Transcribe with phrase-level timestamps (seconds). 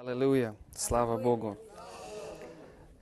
[0.00, 0.54] Аллилуйя.
[0.76, 1.56] Слава Богу.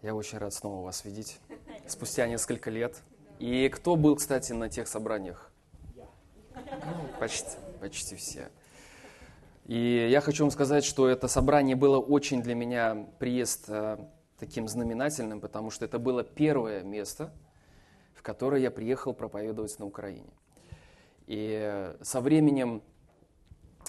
[0.00, 1.38] Я очень рад снова вас видеть.
[1.86, 3.02] Спустя несколько лет.
[3.38, 5.52] И кто был, кстати, на тех собраниях?
[7.20, 7.50] Почти,
[7.82, 8.48] почти все.
[9.66, 13.98] И я хочу вам сказать, что это собрание было очень для меня приезд э,
[14.38, 17.30] таким знаменательным, потому что это было первое место,
[18.14, 20.32] в которое я приехал проповедовать на Украине.
[21.26, 22.82] И со временем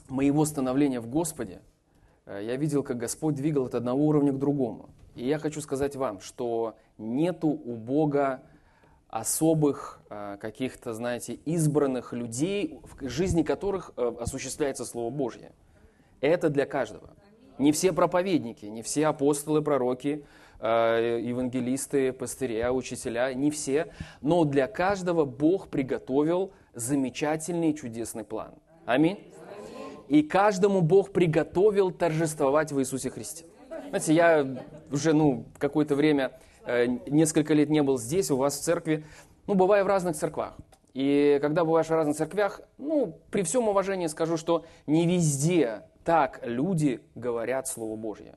[0.10, 1.77] моего становления в Господе– Э,
[2.28, 4.90] я видел, как Господь двигал от одного уровня к другому.
[5.16, 8.42] И я хочу сказать вам, что нету у Бога
[9.08, 15.54] особых э, каких-то, знаете, избранных людей, в жизни которых э, осуществляется Слово Божье.
[16.22, 17.10] Это для каждого.
[17.58, 20.24] Не все проповедники, не все апостолы, пророки,
[20.60, 23.94] евангелисты, пастыря, учителя, не все.
[24.22, 28.54] Но для каждого Бог приготовил замечательный чудесный план.
[28.86, 29.20] Аминь
[30.08, 33.46] и каждому Бог приготовил торжествовать в Иисусе Христе.
[33.90, 38.62] Знаете, я уже ну, какое-то время, э, несколько лет не был здесь, у вас в
[38.62, 39.06] церкви,
[39.48, 40.58] ну, бываю в разных церквах.
[40.94, 46.40] И когда бываешь в разных церквях, ну, при всем уважении скажу, что не везде так
[46.44, 48.36] люди говорят Слово Божье.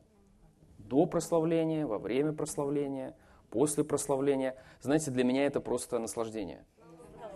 [0.78, 3.14] До прославления, во время прославления,
[3.48, 4.56] после прославления.
[4.82, 6.64] Знаете, для меня это просто наслаждение.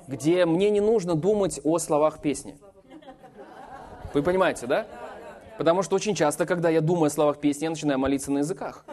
[0.09, 2.59] Где мне не нужно думать о словах песни.
[4.15, 4.87] Вы понимаете, да?
[5.59, 8.85] Потому что очень часто, когда я думаю о словах песни, я начинаю молиться на языках.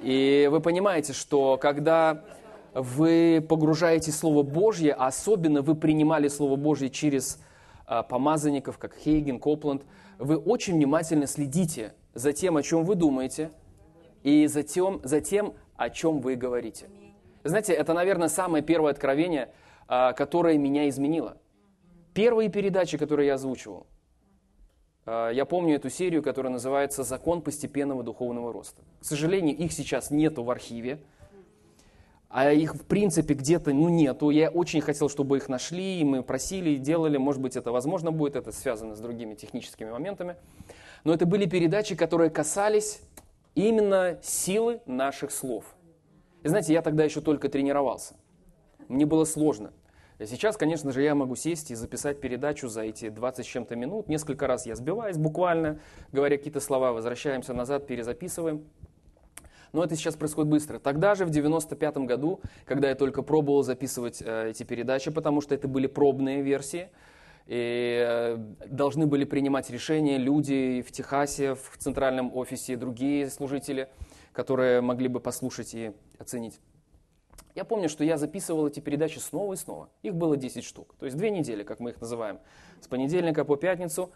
[0.00, 2.24] И вы понимаете, что когда
[2.72, 7.38] вы погружаете Слово Божье, а особенно вы принимали Слово Божье через
[7.86, 9.82] а, помазанников, как Хейген, Копланд,
[10.18, 13.50] вы очень внимательно следите за тем, о чем вы думаете,
[14.22, 16.86] и за тем, за тем о чем вы говорите.
[17.44, 19.50] Знаете, это, наверное, самое первое откровение,
[19.86, 21.36] а, которое меня изменило.
[22.18, 23.86] Первые передачи, которые я озвучивал–
[25.10, 28.82] а, я помню эту серию, которая называется «Закон постепенного духовного роста».
[29.00, 30.98] К сожалению, их сейчас нету в архиве,
[32.28, 34.28] а их в принципе где-то ну, нету.
[34.28, 37.16] Я очень хотел, чтобы их нашли, и мы просили, делали.
[37.16, 40.36] Может быть, это возможно будет, это связано с другими техническими моментами.
[41.04, 43.00] Но это были передачи, которые касались
[43.54, 45.64] именно силы наших слов.
[46.42, 48.14] И знаете, я тогда еще только тренировался.
[48.88, 49.72] Мне было сложно.
[50.26, 54.08] Сейчас, конечно же, я могу сесть и записать передачу за эти 20 с чем-то минут.
[54.08, 55.78] Несколько раз я сбиваюсь буквально,
[56.10, 58.64] говоря какие-то слова, возвращаемся назад, перезаписываем.
[59.72, 60.80] Но это сейчас происходит быстро.
[60.80, 65.54] Тогда же, в 95 году, когда я только пробовал записывать э, эти передачи, потому что
[65.54, 66.88] это были пробные версии,
[67.46, 68.36] и э,
[68.66, 73.88] должны были принимать решения люди в Техасе, в центральном офисе, другие служители,
[74.32, 76.58] которые могли бы послушать и оценить.
[77.58, 79.88] Я помню, что я записывал эти передачи снова и снова.
[80.02, 80.94] Их было 10 штук.
[80.96, 82.38] То есть две недели, как мы их называем.
[82.80, 84.12] С понедельника по пятницу.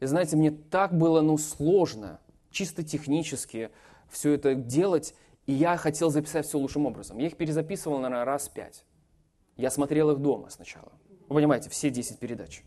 [0.00, 2.20] И знаете, мне так было ну, сложно,
[2.50, 3.70] чисто технически
[4.10, 5.14] все это делать.
[5.46, 7.16] И я хотел записать все лучшим образом.
[7.16, 8.84] Я их перезаписывал, наверное, раз пять.
[9.56, 10.92] Я смотрел их дома сначала.
[11.30, 12.62] Вы понимаете, все 10 передач.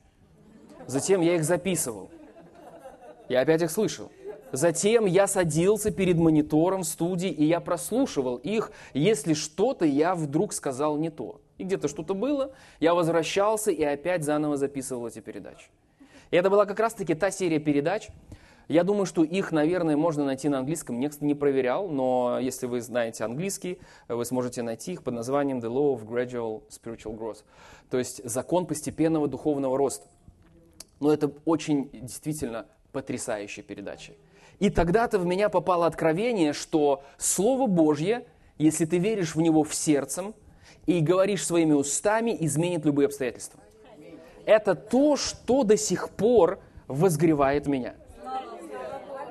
[0.88, 2.10] Затем я их записывал.
[3.30, 4.12] Я опять их слышал.
[4.56, 10.98] Затем я садился перед монитором студии, и я прослушивал их, если что-то я вдруг сказал
[10.98, 11.42] не то.
[11.58, 15.68] И где-то что-то было, я возвращался и опять заново записывал эти передачи.
[16.32, 18.08] И это была как раз-таки та серия передач,
[18.70, 21.00] я думаю, что их, наверное, можно найти на английском.
[21.00, 25.70] Я, не проверял, но если вы знаете английский, вы сможете найти их под названием The
[25.70, 27.44] Law of Gradual Spiritual Growth.
[27.92, 30.08] То есть закон постепенного духовного роста.
[31.00, 34.16] Но это очень действительно потрясающие передачи.
[34.60, 38.26] И тогда-то в меня попало откровение, что Слово Божье,
[38.58, 40.34] если ты веришь в него в сердцем
[40.86, 43.60] и говоришь своими устами, изменит любые обстоятельства.
[44.46, 47.96] Это то, что до сих пор возгревает меня.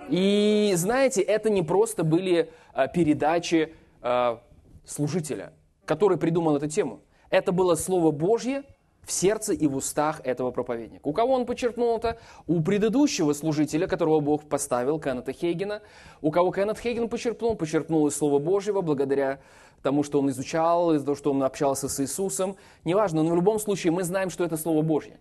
[0.08, 4.42] И знаете, это не просто были а, передачи а,
[4.84, 5.52] служителя,
[5.86, 7.00] который придумал эту тему.
[7.30, 8.64] Это было Слово Божье,
[9.06, 11.06] в сердце и в устах этого проповедника.
[11.06, 12.18] У кого он подчеркнул это?
[12.46, 15.82] У предыдущего служителя, которого Бог поставил, Кеннета Хейгена.
[16.22, 17.54] У кого Кеннет Хейген подчеркнул?
[17.54, 19.40] Подчеркнул из Слова Божьего, благодаря
[19.82, 22.56] тому, что он изучал, из-за того, что он общался с Иисусом.
[22.84, 25.18] Неважно, но в любом случае мы знаем, что это Слово Божье.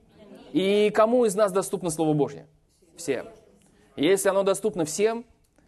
[0.54, 2.48] И кому из нас доступно Слово Божье?
[2.96, 3.28] Всем.
[3.96, 5.26] Если оно доступно всем,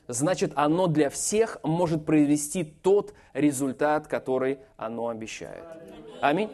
[0.08, 5.64] значит оно для всех может произвести тот результат, который оно обещает.
[6.22, 6.50] Аминь.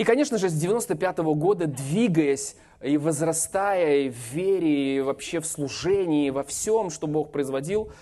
[0.00, 5.40] И, конечно же, с 95 -го года, двигаясь и возрастая и в вере, и вообще
[5.40, 7.92] в служении, во всем, что Бог производил,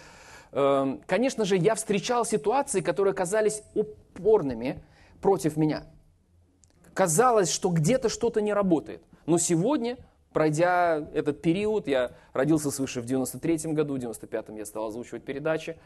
[0.53, 4.81] эм, конечно же, я встречал ситуации, которые казались упорными
[5.21, 5.87] против меня.
[6.95, 9.03] Казалось, что где-то что-то не работает.
[9.27, 9.97] Но сегодня
[10.33, 15.79] Пройдя этот период, я родился свыше в 93 году, в 95-м я стал озвучивать передачи.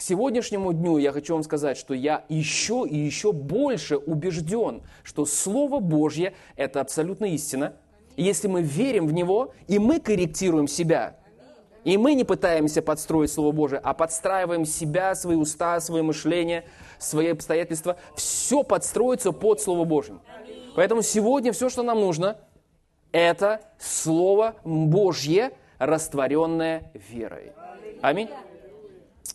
[0.00, 5.26] К сегодняшнему дню я хочу вам сказать, что я еще и еще больше убежден, что
[5.26, 7.74] Слово Божье– это абсолютно истина.
[8.16, 11.18] И если мы верим в Него, и мы корректируем себя,
[11.84, 16.64] и мы не пытаемся подстроить Слово Божие, а подстраиваем себя, свои уста, свое мышление,
[16.98, 20.14] свои обстоятельства, все подстроится под Слово Божье.
[20.76, 22.38] Поэтому сегодня все, что нам нужно–
[23.12, 27.52] это Слово Божье, растворенное верой.
[28.00, 28.30] Аминь.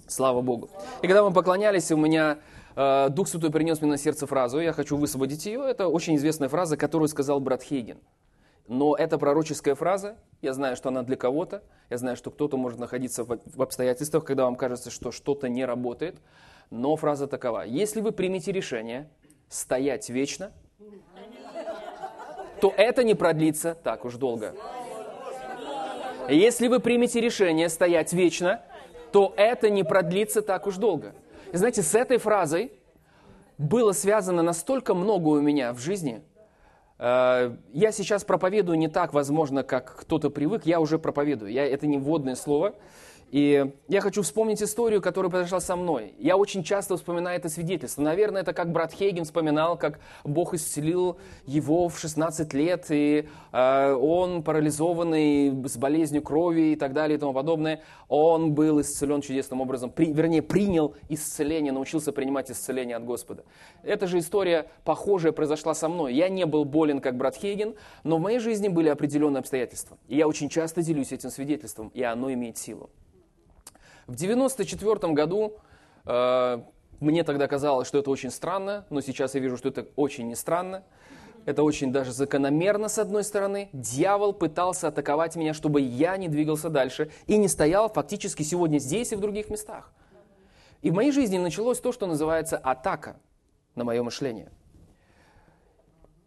[0.08, 0.70] Слава Богу.
[1.02, 2.40] И когда мы поклонялись, у меня
[2.76, 5.62] э, Дух Святой принес мне на сердце фразу, я хочу высвободить ее.
[5.62, 7.98] Это очень известная фраза, которую сказал брат Хейген.
[8.68, 12.80] Но это пророческая фраза, я знаю, что она для кого-то, я знаю, что кто-то может
[12.80, 16.18] находиться в, обстоятельствах, когда вам кажется, что что-то не работает,
[16.72, 17.62] но фраза такова.
[17.62, 19.08] Если вы примете решение
[19.50, 20.52] стоять вечно–
[22.62, 24.56] то это не продлится так уж долго.
[26.28, 28.64] Если вы примете решение стоять вечно,
[29.16, 31.16] то это не продлится так уж долго.
[31.54, 32.74] И знаете, с этой фразой
[33.58, 36.22] было связано настолько много у меня в жизни.
[37.00, 40.66] Э, я сейчас проповедую не так, возможно, как кто-то привык.
[40.66, 41.50] Я уже проповедую.
[41.50, 42.76] Я, это не вводное слово.
[43.36, 46.14] И я хочу вспомнить историю, которая произошла со мной.
[46.20, 48.02] Я очень часто вспоминаю это свидетельство.
[48.02, 53.92] Наверное, это как брат Хейген вспоминал, как Бог исцелил его в 16 лет, и э,
[53.92, 57.82] он парализованный с болезнью крови и так далее и тому подобное.
[58.08, 63.44] Он был исцелен чудесным образом, при, вернее, принял исцеление, научился принимать исцеление от Господа.
[63.84, 66.14] Эта же история похожая произошла со мной.
[66.14, 69.98] Я не был болен, как брат Хейген, но в моей жизни были определенные обстоятельства.
[70.08, 72.90] И я очень часто делюсь этим свидетельством, и оно имеет силу.
[74.08, 75.58] В 1994 году
[76.06, 76.62] э,
[77.00, 80.36] мне тогда казалось, что это очень странно, но сейчас я вижу, что это очень не
[80.36, 80.84] странно.
[81.46, 83.70] Это очень даже закономерно, с одной стороны.
[83.72, 89.12] Дьявол пытался атаковать меня, чтобы я не двигался дальше и не стоял фактически сегодня здесь
[89.12, 89.92] и в других местах.
[90.82, 93.18] И в моей жизни началось то, что называется атака
[93.76, 94.52] на мое мышление.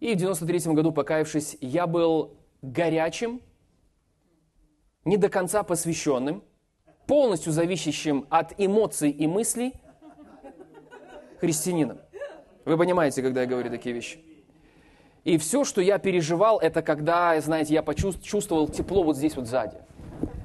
[0.01, 3.41] И в 93 году, покаявшись, я был горячим,
[5.05, 6.45] не до конца посвященным,
[7.09, 9.73] полностью зависящим от эмоций и мыслей
[11.41, 11.99] христианином.
[12.65, 14.21] Вы понимаете, когда я говорю такие вещи?
[15.25, 19.79] И все, что я переживал, это когда, знаете, я почувствовал тепло вот здесь вот сзади.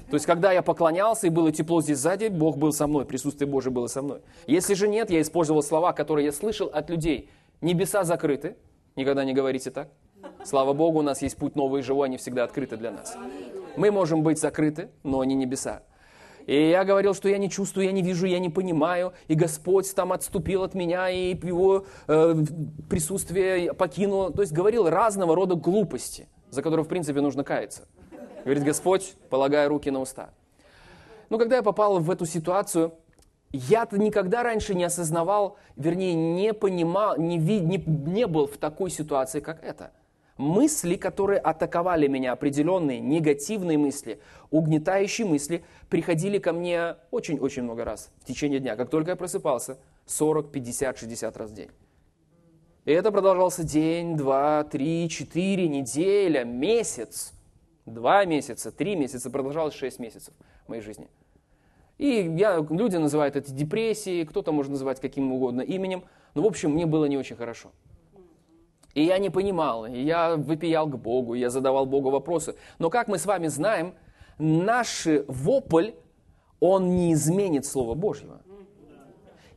[0.10, 3.48] То есть, когда я поклонялся и было тепло здесь сзади, Бог был со мной, присутствие
[3.48, 4.22] Божие было со мной.
[4.48, 7.30] Если же нет, я использовал слова, которые я слышал от людей.
[7.62, 8.56] Небеса закрыты,
[8.96, 9.90] никогда не говорите так.
[10.46, 13.18] Слава Богу, у нас есть путь новый и живой, они всегда открыты для нас.
[13.76, 15.82] Мы можем быть закрыты, но не небеса.
[16.46, 19.14] И я говорил, что я не чувствую, я не вижу, я не понимаю.
[19.28, 22.36] И Господь там отступил от меня, и его э,
[22.90, 24.32] присутствие покинуло.
[24.32, 27.88] То есть говорил разного рода глупости, за которые, в принципе, нужно каяться.
[28.44, 30.32] Говорит Господь, полагая руки на уста.
[31.30, 32.94] Но когда я попал в эту ситуацию,
[33.52, 39.40] я-то никогда раньше не осознавал, вернее, не понимал, не, не, не был в такой ситуации,
[39.40, 39.92] как это–
[40.38, 44.20] мысли, которые атаковали меня, определенные негативные мысли,
[44.52, 48.76] угнетающие мысли, приходили ко мне очень-очень много раз в течение дня.
[48.76, 51.70] Как только я просыпался, 40, 50, 60 раз в день.
[52.86, 57.34] И это продолжался день, два, три, четыре, неделя, месяц,
[57.86, 60.34] два месяца, три месяца, продолжалось шесть месяцев
[60.66, 61.08] в моей жизни.
[61.98, 66.72] И я, люди называют это депрессией, кто-то может называть каким угодно именем, но в общем
[66.72, 67.72] мне было не очень хорошо.
[68.94, 72.56] И я не понимал, и я выпиял к Богу, я задавал Богу вопросы.
[72.80, 73.96] Но как мы с вами знаем,
[74.38, 75.92] наш вопль,
[76.60, 78.42] он не изменит Слово Божьего.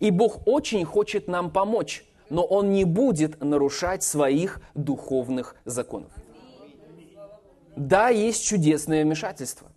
[0.01, 6.13] И Бог очень хочет нам помочь, но Он не будет нарушать своих духовных законов.
[7.77, 9.69] Да, есть чудесное вмешательство.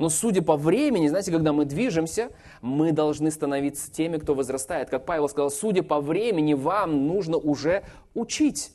[0.00, 2.30] Но судя по времени, знаете, когда мы движемся,
[2.62, 4.88] мы должны становиться теми, кто возрастает.
[4.88, 8.72] Как Павел сказал, судя по времени, вам нужно уже учить.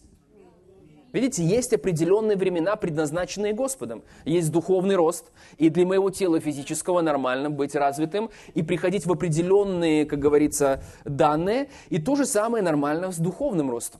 [1.14, 4.04] Видите, есть определенные времена, предназначенные Господом.
[4.24, 10.06] Есть духовный рост, и для моего тела физического нормально быть развитым и приходить в определенные,
[10.06, 11.70] как говорится, данные.
[11.90, 14.00] И то же самое нормально с духовным ростом.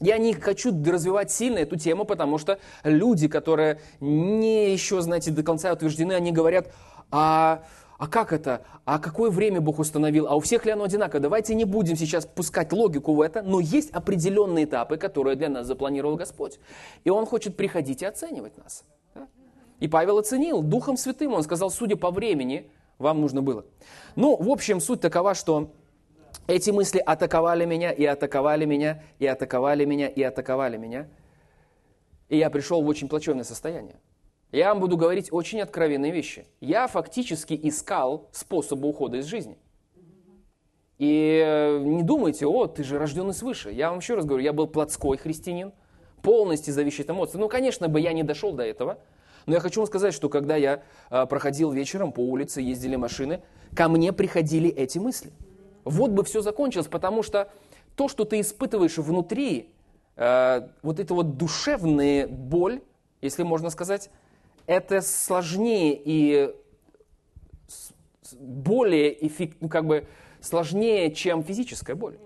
[0.00, 5.42] Я не хочу развивать сильно эту тему, потому что люди, которые не еще, знаете, до
[5.42, 6.70] конца утверждены, они говорят,
[7.10, 7.62] а,
[7.98, 8.62] а как это?
[8.84, 10.26] А какое время Бог установил?
[10.26, 11.20] А у всех ли оно одинаково?
[11.20, 15.66] Давайте не будем сейчас пускать логику в это, но есть определенные этапы, которые для нас
[15.66, 16.58] запланировал Господь.
[17.04, 18.84] И Он хочет приходить и оценивать нас.
[19.80, 21.32] И Павел оценил Духом Святым.
[21.32, 23.64] Он сказал, судя по времени, вам нужно было.
[24.14, 25.70] Ну, в общем, суть такова, что
[26.46, 31.08] эти мысли атаковали меня, и атаковали меня, и атаковали меня, и атаковали меня.
[32.28, 33.96] И я пришел в очень плачевное состояние.
[34.52, 36.46] Я вам буду говорить очень откровенные вещи.
[36.60, 39.58] Я фактически искал способы ухода из жизни.
[40.98, 43.70] И э, не думайте, о, ты же рожденный свыше.
[43.70, 45.72] Я вам еще раз говорю, я был плотской христианин,
[46.22, 47.38] полностью зависит от эмоций.
[47.38, 48.98] Ну, конечно бы я не дошел до этого,
[49.44, 53.42] но я хочу вам сказать, что когда я э, проходил вечером по улице, ездили машины,
[53.74, 55.32] ко мне приходили эти мысли.
[55.86, 57.48] Вот бы все закончилось, потому что
[57.94, 59.70] то, что ты испытываешь внутри,
[60.16, 62.82] э, вот эта вот душевная боль,
[63.22, 64.10] если можно сказать,
[64.66, 66.52] это сложнее и
[68.32, 70.08] более эффект, ну, как бы
[70.40, 72.18] сложнее, чем физическая боль.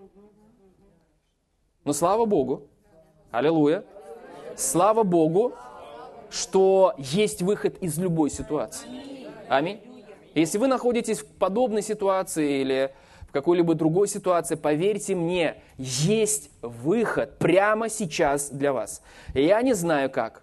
[1.85, 2.67] Но слава Богу,
[3.31, 3.85] аллилуйя,
[4.57, 5.53] слава Богу,
[6.31, 8.89] что есть выход из любой ситуации.
[9.51, 9.81] Аминь.
[10.35, 12.95] Если вы находитесь в подобной ситуации или
[13.31, 19.03] в какой-либо другой ситуации, поверьте мне, есть выход прямо сейчас для вас.
[19.35, 20.43] Я не знаю как,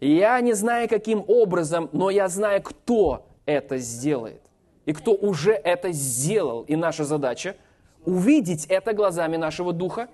[0.00, 4.42] я не знаю каким образом, но я знаю, кто это сделает.
[4.84, 6.62] И кто уже это сделал.
[6.62, 7.56] И наша задача
[8.04, 10.08] увидеть это глазами нашего духа,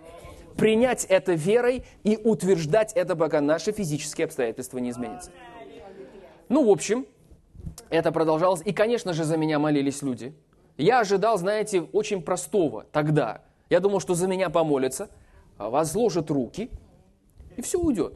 [0.56, 5.32] принять это верой и утверждать это, пока наши физические обстоятельства не изменятся.
[6.48, 7.04] Ну, в общем,
[7.90, 8.62] это продолжалось.
[8.64, 10.32] И, конечно же, за меня молились люди.
[10.76, 13.42] Я ожидал, знаете, очень простого тогда.
[13.70, 15.08] Я думал, что за меня помолятся,
[15.58, 16.70] возложат руки,
[17.56, 18.14] и все уйдет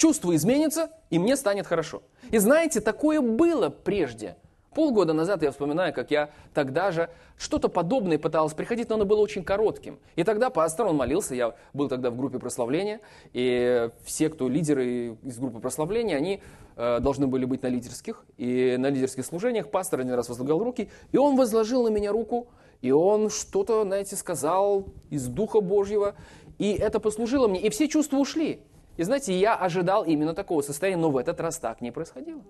[0.00, 2.02] чувство изменится, и мне станет хорошо.
[2.30, 4.36] И знаете, такое было прежде.
[4.74, 9.18] Полгода назад я вспоминаю, как я тогда же что-то подобное пытался приходить, но оно было
[9.20, 9.98] очень коротким.
[10.14, 13.00] И тогда пастор, он молился, я был тогда в группе прославления,
[13.32, 16.40] и все, кто лидеры из группы прославления, они
[16.76, 18.24] э, должны были быть на лидерских.
[18.36, 22.46] И на лидерских служениях пастор один раз возлагал руки, и он возложил на меня руку,
[22.80, 26.14] и он что-то, знаете, сказал из Духа Божьего,
[26.58, 28.60] и это послужило мне, и все чувства ушли.
[28.96, 32.42] И знаете, я ожидал именно такого состояния, но в этот раз так не происходило.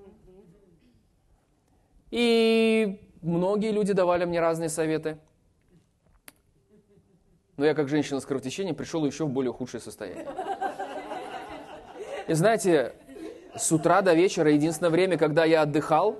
[2.10, 5.18] И многие люди давали мне разные советы.
[7.56, 10.26] Но я, как женщина с кровотечением, пришел еще в более худшее состояние.
[12.26, 12.94] И знаете,
[13.54, 16.16] с утра до вечера, единственное время, когда я отдыхал,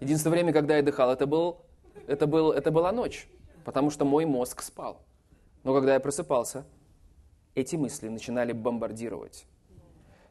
[0.00, 1.58] единственное время, когда я отдыхал, это, был,
[2.06, 3.28] это, был, это была ночь,
[3.64, 5.02] потому что мой мозг спал.
[5.64, 6.64] Но когда я просыпался,
[7.54, 9.44] эти мысли начинали бомбардировать.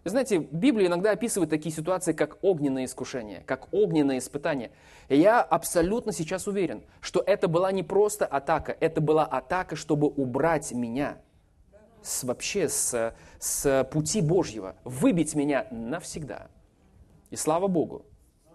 [0.03, 4.72] Вы знаете, Библия иногда описывает такие ситуации, как огненное искушение, как огненное испытание.
[5.10, 10.08] И я абсолютно сейчас уверен, что это была не просто атака, это была атака, чтобы
[10.08, 11.20] убрать меня
[12.01, 16.48] с, вообще с, с пути Божьего, выбить меня навсегда.
[17.29, 18.05] И слава Богу,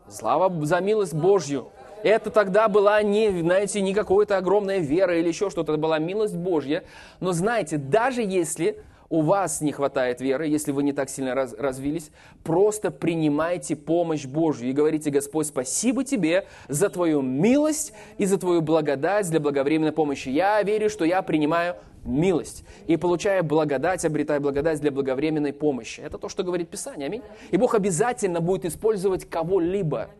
[0.08, 1.70] слава за милость Божью,
[2.02, 6.36] это тогда была не, знаете, не какая-то огромная вера или еще что-то, это была милость
[6.36, 6.82] Божья.
[7.20, 11.54] Но знаете, даже если у вас не хватает веры, если вы не так сильно раз,
[11.54, 12.10] развились,
[12.44, 18.62] просто принимайте помощь Божью и говорите, Господь, спасибо тебе за твою милость и за твою
[18.62, 20.28] благодать для благовременной помощи.
[20.28, 22.64] Я верю, что я принимаю милость.
[22.86, 26.00] И получая благодать, обретая благодать для благовременной помощи.
[26.00, 27.06] Это то, что говорит Писание.
[27.06, 27.22] Аминь.
[27.50, 30.10] И Бог обязательно будет использовать кого-либо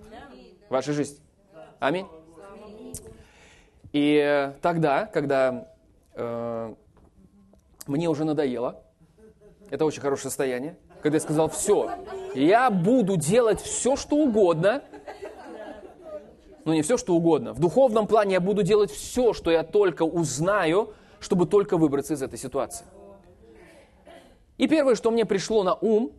[0.69, 1.19] в вашей жизни.
[1.78, 2.07] Аминь.
[3.93, 5.69] И тогда, когда
[6.14, 6.75] э,
[7.87, 8.83] мне уже надоело,
[9.71, 11.90] это очень хорошее состояние, когда я сказал, все,
[12.35, 14.83] я буду делать все, что угодно,
[16.64, 20.02] ну не все, что угодно, в духовном плане я буду делать все, что я только
[20.02, 22.87] узнаю, чтобы только выбраться из этой ситуации.
[24.59, 26.12] И первое, что мне пришло на ум,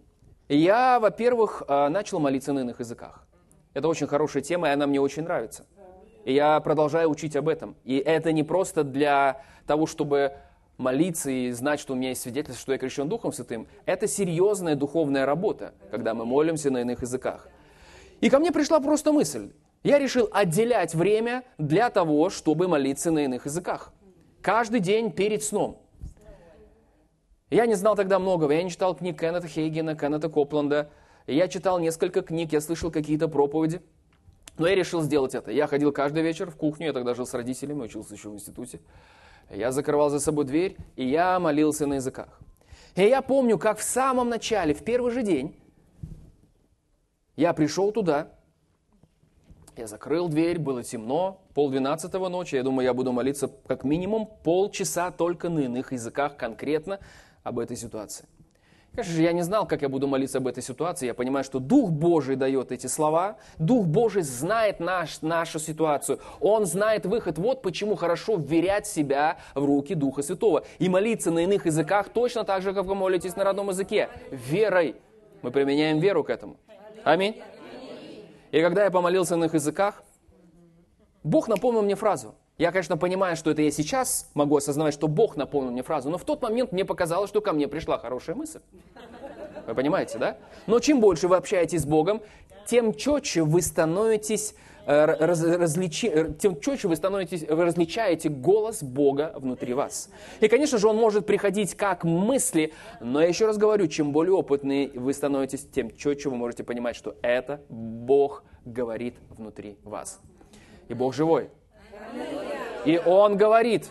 [0.47, 3.25] я, во-первых, э, начал молиться на иных языках.
[3.73, 5.65] Это очень хорошая тема, и она мне очень нравится.
[6.23, 7.75] И я продолжаю учить об этом.
[7.83, 10.33] И это не просто для того, чтобы
[10.77, 13.67] молиться и знать, что у меня есть свидетельство, что я крещен Духом Святым.
[13.85, 17.49] Это серьезная духовная работа, когда мы молимся на иных языках.
[18.21, 19.51] И ко мне пришла просто мысль.
[19.83, 23.93] Я решил отделять время для того, чтобы молиться на иных языках.
[24.41, 25.81] Каждый день перед сном.
[27.49, 28.53] Я не знал тогда многого.
[28.53, 30.89] Я не читал книг Кеннета Хейгена, Кеннета Копланда,
[31.27, 33.81] я читал несколько книг, я слышал какие-то проповеди.
[34.57, 35.51] Но я решил сделать это.
[35.51, 38.79] Я ходил каждый вечер в кухню, я тогда жил с родителями, учился еще в институте.
[39.49, 42.39] Я закрывал за собой дверь, и я молился на языках.
[42.95, 45.55] И я помню, как в самом начале, в первый же день,
[47.35, 48.31] я пришел туда,
[49.77, 55.11] я закрыл дверь, было темно, полдвенадцатого ночи, я думаю, я буду молиться как минимум полчаса
[55.11, 56.99] только на иных языках конкретно
[57.43, 58.25] об этой ситуации.
[58.97, 61.05] Конечно же, я не знал, как я буду молиться об этой ситуации.
[61.05, 63.37] Я понимаю, что Дух Божий дает эти слова.
[63.59, 66.19] Дух Божий знает наш, нашу ситуацию.
[66.39, 67.37] Он знает выход.
[67.37, 70.63] Вот почему хорошо вверять себя в руки Духа Святого.
[70.79, 74.09] И молиться на иных языках точно так же, как вы молитесь на родном языке.
[74.31, 74.95] Верой.
[75.43, 76.57] Мы применяем веру к этому.
[77.03, 77.39] Аминь.
[78.51, 80.01] И когда я помолился на иных языках,
[81.21, 82.33] Бог напомнил мне фразу.
[82.57, 86.17] Я, конечно, понимаю, что это я сейчас могу осознавать, что Бог напомнил мне фразу, но
[86.17, 88.61] в тот момент мне показалось, что ко мне пришла хорошая мысль.
[89.67, 90.37] Вы понимаете, да?
[90.65, 92.21] Но чем больше вы общаетесь с Богом,
[92.65, 94.55] тем четче вы становитесь
[94.87, 100.09] э, раз, различи, э, тем четче вы становитесь, вы различаете голос Бога внутри вас.
[100.39, 104.33] И, конечно же, он может приходить как мысли, но я еще раз говорю, чем более
[104.33, 110.19] опытный вы становитесь, тем четче вы можете понимать, что это Бог говорит внутри вас.
[110.87, 111.51] И Бог живой.
[112.87, 113.89] И Он говорит.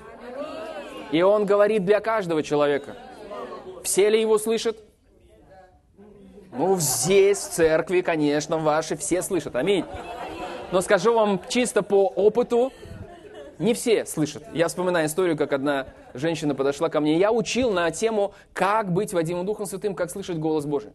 [1.12, 2.96] И Он говорит для каждого человека.
[3.82, 4.78] Все ли его слышат?
[6.50, 9.54] Ну, здесь, в церкви, конечно, ваши все слышат.
[9.54, 9.84] Аминь.
[10.72, 12.72] Но скажу вам чисто по опыту,
[13.58, 14.42] не все слышат.
[14.54, 17.18] Я вспоминаю историю, как одна женщина подошла ко мне.
[17.18, 20.92] Я учил на тему, как быть Вадимом Духом Святым, как слышать голос Божий.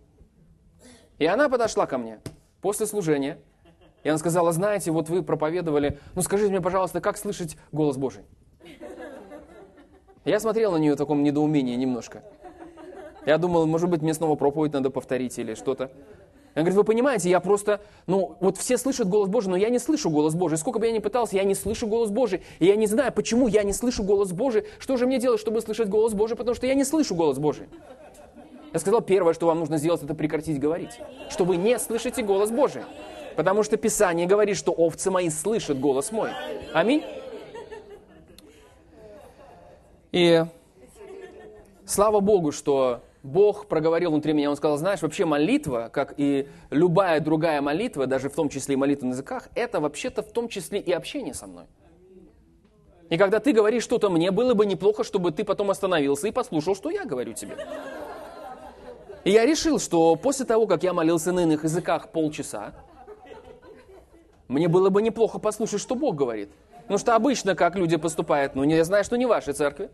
[1.20, 2.20] И она подошла ко мне
[2.62, 3.38] после служения
[4.03, 8.24] и она сказала, знаете, вот вы проповедовали, ну скажите мне, пожалуйста, как слышать голос Божий?
[10.25, 12.24] Я смотрел на нее в таком недоумении немножко.
[13.25, 15.91] Я думал, может быть, мне снова проповедь надо повторить или что-то.
[16.53, 19.79] Она говорит, вы понимаете, я просто, ну, вот все слышат голос Божий, но я не
[19.79, 20.58] слышу голос Божий.
[20.58, 22.41] Сколько бы я ни пытался, я не слышу голос Божий.
[22.60, 24.65] И я не знаю, почему я не слышу голос Божий.
[24.77, 26.36] Что же мне делать, чтобы слышать голос Божий?
[26.36, 27.67] Потому что я не слышу голос Божий.
[28.74, 31.00] Я сказал, первое, что вам нужно сделать, это прекратить говорить.
[31.29, 32.84] Что вы не слышите голос Божий.
[33.36, 36.32] Потому что Писание говорит, что овцы мои слышат голос мой.
[36.74, 37.04] Аминь.
[40.12, 40.44] И
[41.86, 47.20] слава Богу, что Бог проговорил внутри меня, Он сказал, знаешь, вообще молитва, как и любая
[47.20, 50.80] другая молитва, даже в том числе и молитва на языках, это вообще-то в том числе
[50.80, 51.66] и общение со мной.
[53.10, 56.76] И когда ты говоришь что-то мне, было бы неплохо, чтобы ты потом остановился и послушал,
[56.76, 57.58] что я говорю тебе.
[59.24, 62.74] И я решил, что после того, как я молился на иных языках полчаса,
[64.51, 66.50] мне было бы неплохо послушать, что Бог говорит.
[66.81, 69.89] Потому что обычно, как люди поступают, ну, я знаю, что не вашей церкви,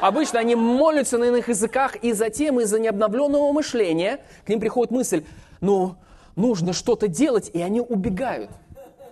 [0.00, 5.24] обычно они молятся на иных языках, и затем из-за необновленного мышления к ним приходит мысль,
[5.60, 5.96] ну,
[6.36, 8.50] нужно что-то делать, и они убегают.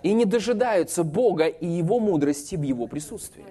[0.01, 3.45] И не дожидаются Бога и Его мудрости в Его присутствии.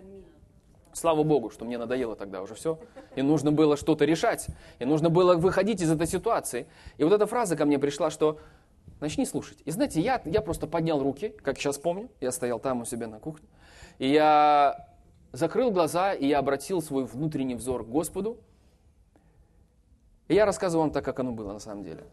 [0.95, 2.79] Слава Богу, что мне надоело тогда уже все.
[3.17, 4.47] И нужно было что-то решать.
[4.79, 6.67] И нужно было выходить из этой ситуации.
[6.97, 8.39] И вот эта фраза ко мне пришла, что
[9.01, 9.59] начни слушать.
[9.65, 13.07] И знаете, я, я просто поднял руки, как сейчас помню, я стоял там у себя
[13.07, 13.49] на кухне,
[13.99, 14.89] и я
[15.33, 18.39] закрыл глаза, и я обратил свой внутренний взор к Господу,
[20.29, 22.05] и я рассказываю вам так, как оно было на самом деле.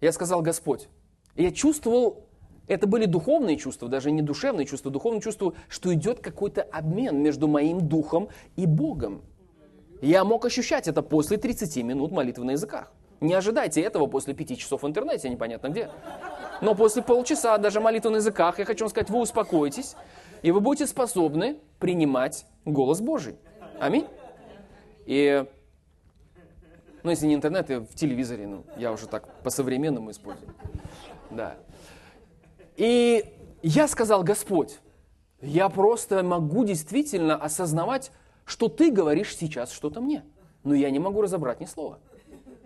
[0.00, 0.88] Я сказал, Господь,
[1.34, 2.26] и я чувствовал,
[2.68, 7.48] это были духовные чувства, даже не душевные чувства, духовные чувства, что идет какой-то обмен между
[7.48, 9.22] моим духом и Богом.
[10.02, 12.92] Я мог ощущать это после 30 минут молитвы на языках.
[13.20, 15.90] Не ожидайте этого после пяти часов в интернете, непонятно где.
[16.60, 19.96] Но после полчаса даже молитвы на языках, я хочу вам сказать, вы успокоитесь,
[20.42, 23.36] и вы будете способны принимать голос Божий.
[23.78, 24.06] Аминь.
[25.06, 25.44] И,
[27.02, 30.54] ну, если не интернет, и в телевизоре, ну, я уже так по-современному использую.
[31.30, 31.56] Да.
[32.76, 33.24] И
[33.62, 34.78] я сказал, Господь,
[35.40, 38.10] я просто могу действительно осознавать,
[38.44, 40.24] что ты говоришь сейчас что-то мне.
[40.64, 41.98] Но я не могу разобрать ни слова.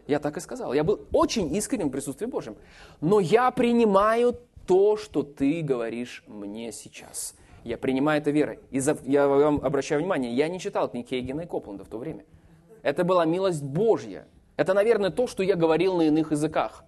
[0.07, 0.73] Я так и сказал.
[0.73, 2.57] Я был очень искренним в присутствии Божьем.
[3.01, 4.37] Но я принимаю
[4.67, 7.35] то, что ты говоришь мне сейчас.
[7.65, 8.61] Я принимаю это верой.
[8.71, 11.99] И за, я вам обращаю внимание, я не читал книги Хейгена и Копланда в то
[11.99, 12.25] время.
[12.83, 14.27] Это была милость Божья.
[14.57, 16.85] Это, наверное, то, что я говорил на иных языках.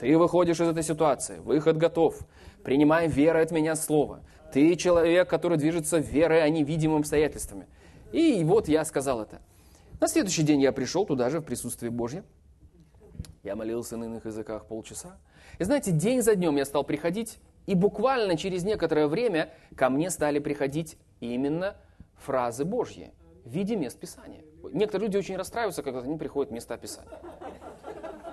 [0.00, 2.20] Ты выходишь из этой ситуации, выход готов.
[2.62, 4.20] Принимай верой от меня слово.
[4.52, 7.66] Ты человек, который движется верой, а не видимым обстоятельствами.
[8.12, 9.40] И вот я сказал это.
[10.00, 12.24] На следующий день я пришел туда же, в присутствии Божьем.
[13.42, 15.18] Я молился на иных языках полчаса.
[15.58, 20.10] И знаете, день за днем я стал приходить, и буквально через некоторое время ко мне
[20.10, 21.76] стали приходить именно
[22.16, 23.10] фразы Божьи
[23.44, 24.42] в виде мест Писания.
[24.72, 27.18] Некоторые люди очень расстраиваются, когда они приходят в места Писания.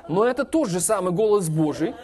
[0.07, 1.95] Но это тот же самый голос Божий.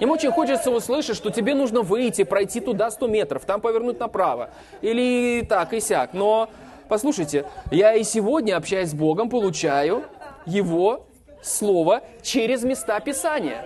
[0.00, 4.50] Им очень хочется услышать, что тебе нужно выйти, пройти туда 100 метров, там повернуть направо.
[4.80, 6.14] Или так и сяк.
[6.14, 6.48] Но
[6.90, 10.02] Послушайте, я и сегодня, общаясь с Богом, получаю
[10.44, 11.06] Его
[11.40, 13.64] Слово через места Писания.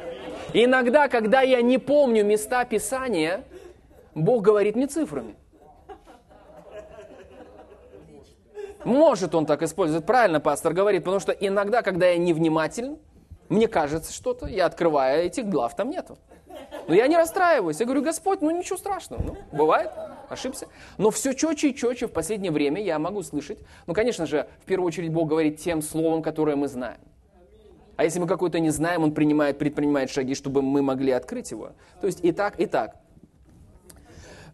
[0.52, 3.42] Иногда, когда я не помню места Писания,
[4.14, 5.36] Бог говорит мне цифрами.
[8.84, 10.04] Может он так использовать.
[10.04, 12.98] Правильно пастор говорит, потому что иногда, когда я невнимателен,
[13.48, 16.18] мне кажется что-то, я открываю этих глав, там нету.
[16.86, 17.80] Но я не расстраиваюсь.
[17.80, 19.22] Я говорю, Господь, ну ничего страшного.
[19.22, 19.90] Ну, бывает,
[20.32, 20.68] ошибся.
[20.98, 23.58] Но все четче и четче в последнее время я могу слышать.
[23.86, 27.00] Ну, конечно же, в первую очередь Бог говорит тем словом, которое мы знаем.
[27.96, 31.72] А если мы какой-то не знаем, Он принимает, предпринимает шаги, чтобы мы могли открыть его.
[32.00, 32.96] То есть и так, и так.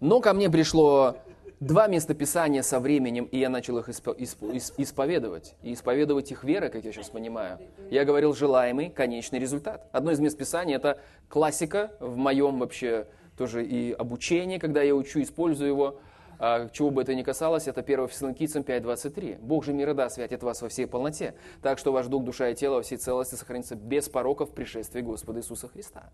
[0.00, 1.16] Но ко мне пришло
[1.58, 5.54] два местописания со временем, и я начал их исповедовать.
[5.62, 7.58] И исповедовать их верой, как я сейчас понимаю.
[7.90, 9.86] Я говорил желаемый конечный результат.
[9.92, 13.06] Одно из мест Писания– это классика в моем вообще
[13.40, 15.96] тоже и обучении, когда я учу, использую его.
[16.38, 19.38] А, чего бы это ни касалось, это 1 Фессалоникийцам 5.23.
[19.40, 22.54] «Бог же мира да святит вас во всей полноте, так что ваш дух, душа и
[22.54, 26.10] тело во всей целости сохранится без пороков в пришествии Господа Иисуса Христа».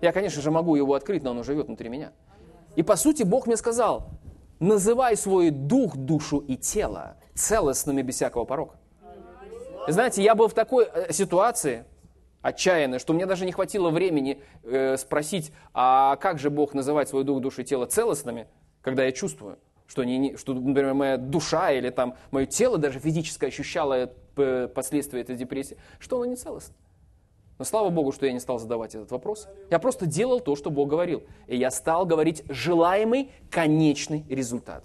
[0.00, 2.12] Я, конечно же, могу его открыть, но он живет внутри меня.
[2.76, 4.10] И по сути Бог мне сказал,
[4.60, 8.76] называй свой дух, душу и тело целостными без всякого порока.
[9.88, 11.84] Знаете, я был в такой э, ситуации,
[12.42, 17.24] отчаянной, что мне даже не хватило времени э, спросить, а как же Бог называть свой
[17.24, 18.46] дух, душу и тело целостными,
[18.82, 23.46] когда я чувствую, что, не, что, например, моя душа или там мое тело даже физически
[23.46, 26.74] ощущало э, последствия этой депрессии, что оно не целостно.
[27.58, 29.48] Но слава Богу, что я не стал задавать этот вопрос.
[29.68, 31.24] Я просто делал то, что Бог говорил.
[31.48, 34.84] И я стал говорить желаемый конечный результат.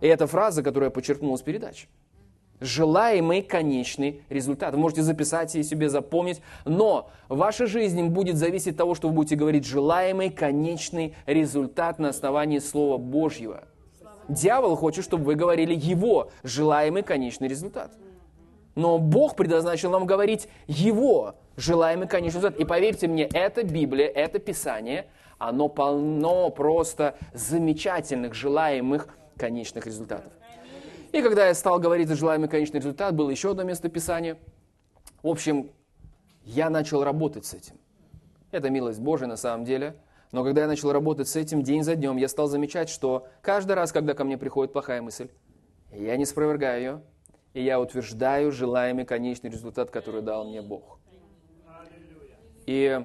[0.00, 1.88] И это фраза, которую я подчеркнул с передачи.
[2.60, 4.74] Желаемый конечный результат.
[4.74, 9.14] Вы можете записать и себе запомнить, но ваша жизнь будет зависеть от того, что вы
[9.14, 13.64] будете говорить желаемый конечный результат на основании Слова Божьего.
[14.28, 17.92] Дьявол хочет, чтобы вы говорили его желаемый конечный результат.
[18.74, 22.60] Но Бог предназначил нам говорить его желаемый конечный результат.
[22.60, 25.06] И поверьте мне, это Библия, это Писание,
[25.38, 30.32] оно полно просто замечательных желаемых конечных результатов.
[31.12, 34.38] И когда я стал говорить за желаемый конечный результат, было еще одно место Писания.
[35.22, 35.70] В общем,
[36.44, 37.76] я начал работать с этим.
[38.50, 39.96] Это милость Божия на самом деле.
[40.32, 43.72] Но когда я начал работать с этим день за днем, я стал замечать, что каждый
[43.72, 45.28] раз, когда ко мне приходит плохая мысль,
[45.90, 47.02] я не спровергаю ее,
[47.54, 50.98] и я утверждаю желаемый конечный результат, который дал мне Бог.
[52.66, 53.02] И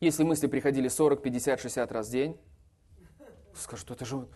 [0.00, 2.36] если мысли приходили 40, 50, 60 раз в день,
[3.54, 4.26] скажут, это же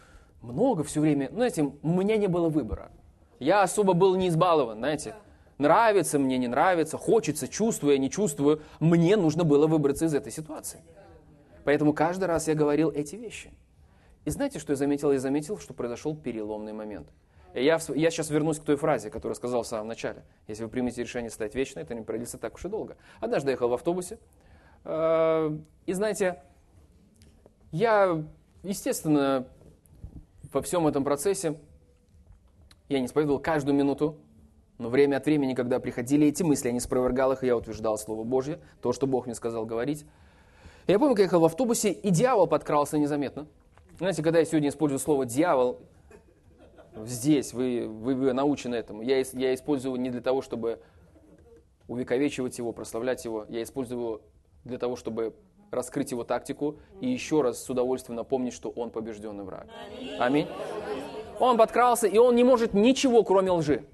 [0.42, 1.28] много все время.
[1.30, 2.90] Ну, знаете, у меня не было выбора.
[3.38, 5.14] Я особо был не избалован, знаете.
[5.58, 8.62] Нравится мне, не нравится, хочется, чувствую, не чувствую.
[8.78, 10.80] Мне нужно было выбраться из этой ситуации.
[11.64, 13.50] Поэтому каждый раз я говорил эти вещи.
[14.24, 15.12] И знаете, что я заметил?
[15.12, 17.08] Я заметил, что произошел переломный момент.
[17.54, 20.22] Я, я сейчас вернусь к той фразе, которую сказал в самом начале.
[20.46, 22.96] Если вы примете решение стать вечной, это не продлится так уж и долго.
[23.20, 24.18] Однажды я ехал в автобусе.
[24.84, 25.54] Э,
[25.86, 26.42] и знаете,
[27.72, 28.22] я,
[28.62, 29.46] естественно,
[30.52, 31.58] во всем этом процессе
[32.88, 34.16] я не исповедовал каждую минуту,
[34.78, 37.98] но время от времени, когда приходили эти мысли, я не спровергал их, и я утверждал
[37.98, 40.06] Слово Божье, то, что Бог мне сказал говорить.
[40.86, 43.46] Я помню, как я ехал в автобусе, и дьявол подкрался незаметно.
[43.98, 45.80] Знаете, когда я сегодня использую слово «дьявол»,
[47.04, 49.02] здесь вы, вы, вы научены этому.
[49.02, 50.80] Я, я использую не для того, чтобы
[51.86, 53.44] увековечивать его, прославлять его.
[53.48, 54.20] Я использую его
[54.64, 55.34] для того, чтобы
[55.70, 59.66] раскрыть его тактику и еще раз с удовольствием напомнить, что он побежденный враг.
[60.18, 60.48] Аминь.
[61.38, 63.84] Он подкрался, и он не может ничего, кроме лжи.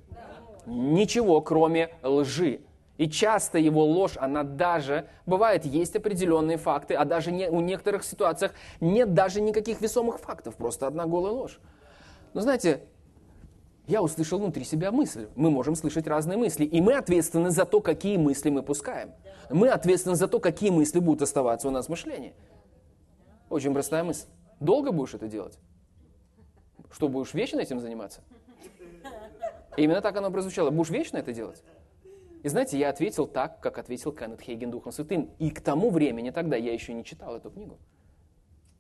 [0.66, 2.60] Ничего, кроме лжи.
[2.98, 8.04] И часто его ложь, она даже, бывает, есть определенные факты, а даже не, у некоторых
[8.04, 11.60] ситуациях нет даже никаких весомых фактов, просто одна голая ложь.
[12.32, 12.80] Но знаете,
[13.86, 15.28] я услышал внутри себя мысль.
[15.36, 16.64] Мы можем слышать разные мысли.
[16.64, 19.12] И мы ответственны за то, какие мысли мы пускаем.
[19.50, 22.34] Мы ответственны за то, какие мысли будут оставаться у нас в мышлении.
[23.48, 24.26] Очень простая мысль.
[24.60, 25.58] Долго будешь это делать?
[26.90, 28.22] Что, будешь вечно этим заниматься?
[29.76, 30.70] Именно так оно прозвучало.
[30.70, 31.62] Будешь вечно это делать?
[32.42, 35.30] И знаете, я ответил так, как ответил Кеннет Хейген Духом Святым.
[35.38, 37.78] И к тому времени тогда я еще не читал эту книгу.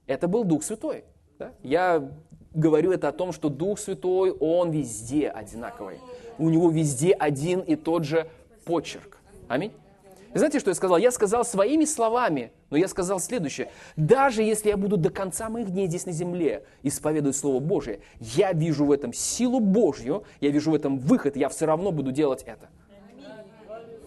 [0.06, 1.04] Это был Дух Святой.
[1.38, 1.52] Да?
[1.62, 2.10] Я
[2.54, 6.00] говорю это о том, что Дух Святой, Он везде одинаковый.
[6.38, 8.30] У Него везде один и тот же
[8.64, 9.18] почерк.
[9.48, 9.72] Аминь.
[10.38, 10.98] Знаете, что я сказал?
[10.98, 13.70] Я сказал своими словами, но я сказал следующее.
[13.96, 18.52] Даже если я буду до конца моих дней здесь на земле исповедовать Слово Божие, я
[18.52, 22.42] вижу в этом силу Божью, я вижу в этом выход, я все равно буду делать
[22.44, 22.68] это.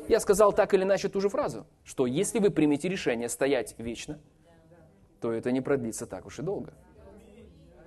[0.08, 4.20] Я сказал так или иначе ту же фразу, что если вы примете решение стоять вечно,
[5.22, 6.74] то это не продлится так уж и долго.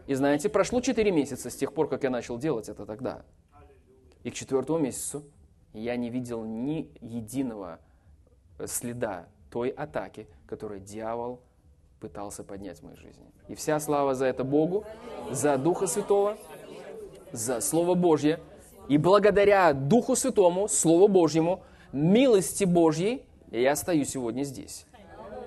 [0.07, 3.25] И знаете, прошло 4 месяца с тех пор, как я начал делать это тогда.
[4.25, 5.25] И к четвертому месяцу
[5.73, 7.81] я не видел ни единого
[8.67, 11.41] следа той атаки, которую дьявол
[12.01, 13.27] пытался поднять в моей жизни.
[13.49, 14.85] И вся слава за это Богу,
[15.31, 16.37] за Духа Святого.
[17.33, 18.41] за Слово Божье.
[18.89, 21.63] И благодаря Духу Святому, Слову Божьему,
[21.93, 24.87] милости Божьей, я стою сегодня здесь.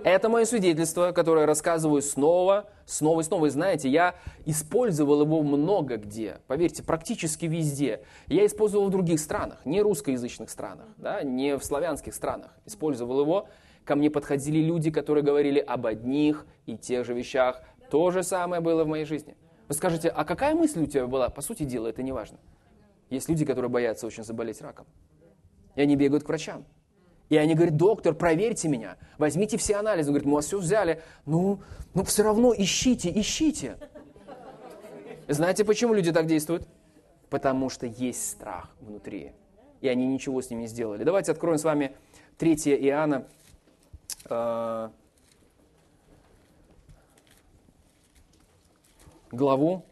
[0.03, 3.45] Это мое свидетельство, которое рассказываю снова, снова и снова.
[3.47, 6.39] И знаете, я использовал его много где.
[6.47, 8.01] Поверьте, практически везде.
[8.27, 12.51] Я использовал в других странах, не русскоязычных странах, да, не в славянских странах.
[12.65, 13.47] Использовал его.
[13.83, 17.61] Ко мне подходили люди, которые говорили об одних и тех же вещах.
[17.89, 19.35] То же самое было в моей жизни.
[19.67, 21.29] Вы скажете, а какая мысль у тебя была?
[21.29, 22.39] По сути дела, это не важно.
[23.09, 24.85] Есть люди, которые боятся очень заболеть раком.
[25.75, 26.65] И они бегают к врачам.
[27.29, 30.09] И они говорят, доктор, проверьте меня, возьмите все анализы.
[30.09, 31.59] Он говорит, мы вас все взяли, ну,
[31.93, 33.77] ну все равно ищите, ищите.
[35.27, 36.67] Знаете, почему люди так действуют?
[37.29, 39.31] Потому что есть страх внутри,
[39.81, 41.03] и они ничего с ним не сделали.
[41.03, 41.95] Давайте откроем с вами
[42.37, 43.25] 3 Иоанна,
[44.29, 44.89] э,
[49.31, 49.83] главу.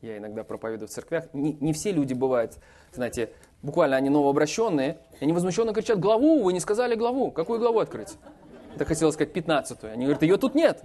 [0.00, 1.32] Я иногда проповедую в церквях.
[1.34, 2.58] Не, не все люди бывают,
[2.92, 3.30] знаете,
[3.64, 7.30] буквально они новообращенные, они возмущенно кричат, главу, вы не сказали главу.
[7.30, 8.16] Какую главу открыть?
[8.74, 10.84] Это хотел сказать 15 Они говорят, ее тут нет.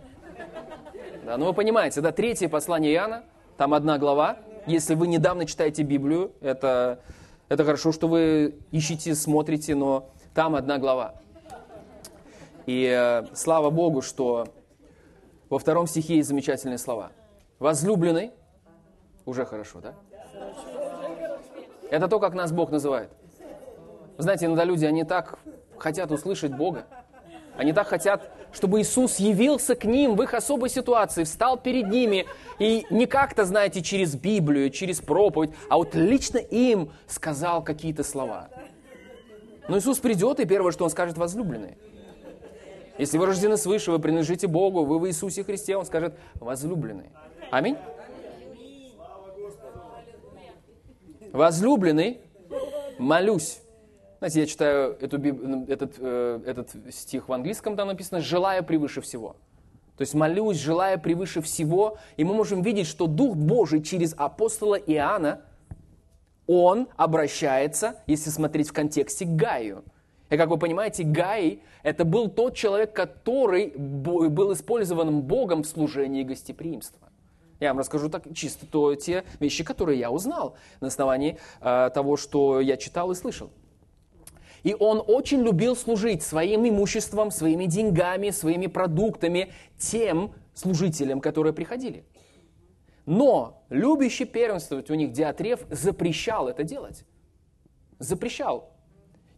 [1.26, 3.24] Да, ну вы понимаете, да, третье послание Иоанна,
[3.58, 4.38] там одна глава.
[4.65, 7.02] Если вы недавно читаете Библию, это,
[7.50, 11.15] это хорошо, что вы ищете, смотрите, но там одна глава.
[12.65, 14.48] И э, слава Богу, что
[15.50, 17.12] во втором стихе есть замечательные слова.
[17.58, 18.32] Возлюбленный,
[19.26, 19.96] уже хорошо, да?
[21.89, 23.10] Это то, как нас Бог называет.
[24.17, 25.39] знаете, иногда люди, они так
[25.78, 26.86] хотят услышать Бога.
[27.58, 32.25] Они так хотят, чтобы Иисус явился к ним в их особой ситуации, встал перед ними
[32.58, 38.49] и не как-то, знаете, через Библию, через проповедь, а вот лично им сказал какие-то слова.
[39.67, 41.78] Но Иисус придет, и первое, что Он скажет, возлюбленные.
[42.97, 47.12] Если вы рождены свыше, вы принадлежите Богу, вы в Иисусе Христе, Он скажет, возлюбленные.
[47.52, 47.78] Аминь.
[51.32, 52.22] Возлюбленный,
[52.98, 53.62] молюсь.
[54.20, 55.18] Знаете, я читаю эту,
[55.68, 59.36] этот, э, этот стих в английском, там написано «желая превыше всего».
[59.96, 61.98] То есть молюсь, желая превыше всего.
[62.15, 65.42] И мы можем видеть, что Дух Божий через апостола Иоанна,
[66.48, 69.84] он обращается, если смотреть в контексте, к Гаю.
[70.30, 76.24] И как вы понимаете, Гай– это был тот человек, который был использован Богом в служении
[76.24, 77.09] гостеприимства.
[77.60, 82.15] Я вам расскажу так чисто то, те вещи, которые я узнал на основании э, того,
[82.15, 83.52] что я читал и слышал.
[84.63, 92.06] И он очень любил служить своим имуществом, своими деньгами, своими продуктами тем служителям, которые приходили.
[93.06, 97.06] Но любящий первенствовать у них Диатреф запрещал это делать.
[97.98, 98.72] Запрещал.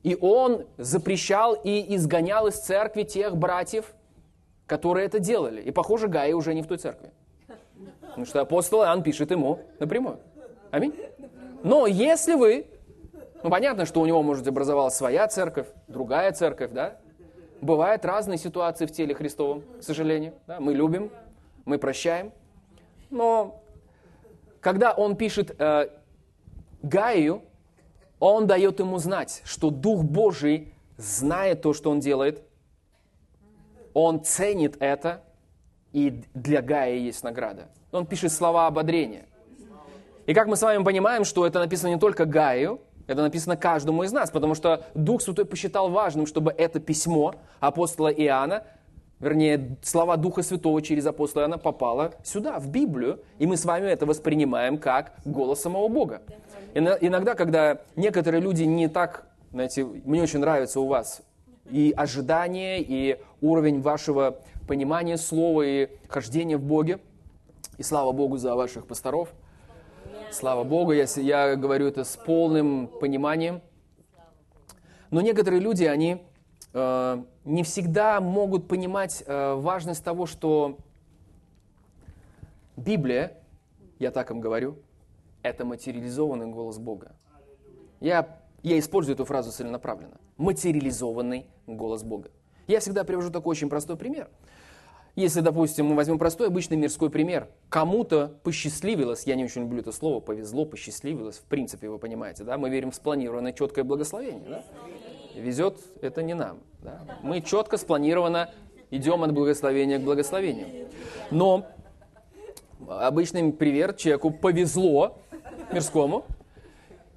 [0.03, 3.93] И он запрещал и изгонял из церкви тех братьев,
[4.65, 5.61] которые это делали.
[5.61, 7.11] И, похоже, Гая уже не в той церкви.
[8.01, 10.19] Потому что апостол Иоанн пишет ему напрямую.
[10.71, 10.95] Аминь.
[11.63, 12.67] Но если вы,
[13.43, 16.97] ну понятно, что у него, может, образовалась своя церковь, другая церковь, да?
[17.61, 20.33] Бывают разные ситуации в теле Христовом, к сожалению.
[20.47, 20.59] Да?
[20.59, 21.11] Мы любим,
[21.65, 22.31] мы прощаем.
[23.11, 23.61] Но
[24.61, 25.89] когда он пишет э,
[26.81, 27.43] Гаю,
[28.19, 32.43] он дает ему знать, что Дух Божий знает то, что он делает,
[33.93, 35.23] он ценит это,
[35.93, 39.25] и для Гая есть награда он пишет слова ободрения.
[40.25, 44.03] И как мы с вами понимаем, что это написано не только Гаю, это написано каждому
[44.03, 48.63] из нас, потому что Дух Святой посчитал важным, чтобы это письмо апостола Иоанна,
[49.19, 53.87] вернее, слова Духа Святого через апостола Иоанна попало сюда, в Библию, и мы с вами
[53.87, 56.21] это воспринимаем как голос самого Бога.
[56.73, 61.21] Иногда, когда некоторые люди не так, знаете, мне очень нравится у вас
[61.69, 64.39] и ожидание, и уровень вашего
[64.71, 66.99] понимания слова, и хождения в Боге–
[67.81, 69.33] и слава Богу за ваших пасторов.
[70.31, 73.59] Слава Богу, я, я говорю это с полным пониманием.
[75.09, 76.21] Но некоторые люди, они
[76.73, 80.77] э, не всегда могут понимать э, важность того, что
[82.77, 83.39] Библия,
[83.97, 84.77] я так им говорю,
[85.41, 87.13] это материализованный голос Бога.
[87.99, 90.17] Я, я использую эту фразу целенаправленно.
[90.37, 92.29] Материализованный голос Бога.
[92.67, 94.29] Я всегда привожу такой очень простой пример.
[95.21, 97.47] Если, допустим, мы возьмем простой обычный мирской пример.
[97.69, 102.57] Кому-то посчастливилось, я не очень люблю это слово, повезло, посчастливилось, в принципе, вы понимаете, да?
[102.57, 104.63] Мы верим в спланированное четкое благословение, да?
[105.35, 107.01] Везет это не нам, да?
[107.21, 108.49] Мы четко, спланированно
[108.89, 110.89] идем от благословения к благословению.
[111.29, 111.67] Но
[112.87, 115.19] обычный привет человеку повезло
[115.71, 116.25] мирскому,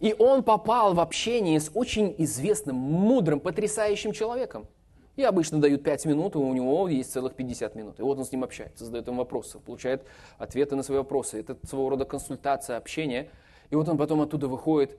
[0.01, 4.67] и он попал в общение с очень известным, мудрым, потрясающим человеком.
[5.17, 8.01] И обычно дают 5 минут, и у него есть целых 50 минут.
[8.01, 10.05] И вот он с ним общается, задает ему вопросы, получает
[10.39, 11.39] ответы на свои вопросы.
[11.39, 13.31] Это своего рода консультация, общение.
[13.71, 14.99] И вот он потом оттуда выходит.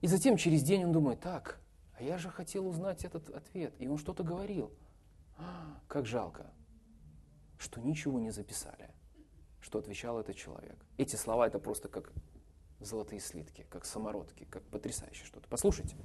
[0.00, 1.60] И затем через день он думает, так,
[1.98, 3.72] а я же хотел узнать этот ответ.
[3.78, 4.72] И он что-то говорил.
[5.38, 6.46] А, как жалко,
[7.58, 8.90] что ничего не записали,
[9.60, 10.76] что отвечал этот человек.
[10.98, 12.12] Эти слова это просто как
[12.80, 15.46] золотые слитки, как самородки, как потрясающе что-то.
[15.48, 15.96] Послушайте,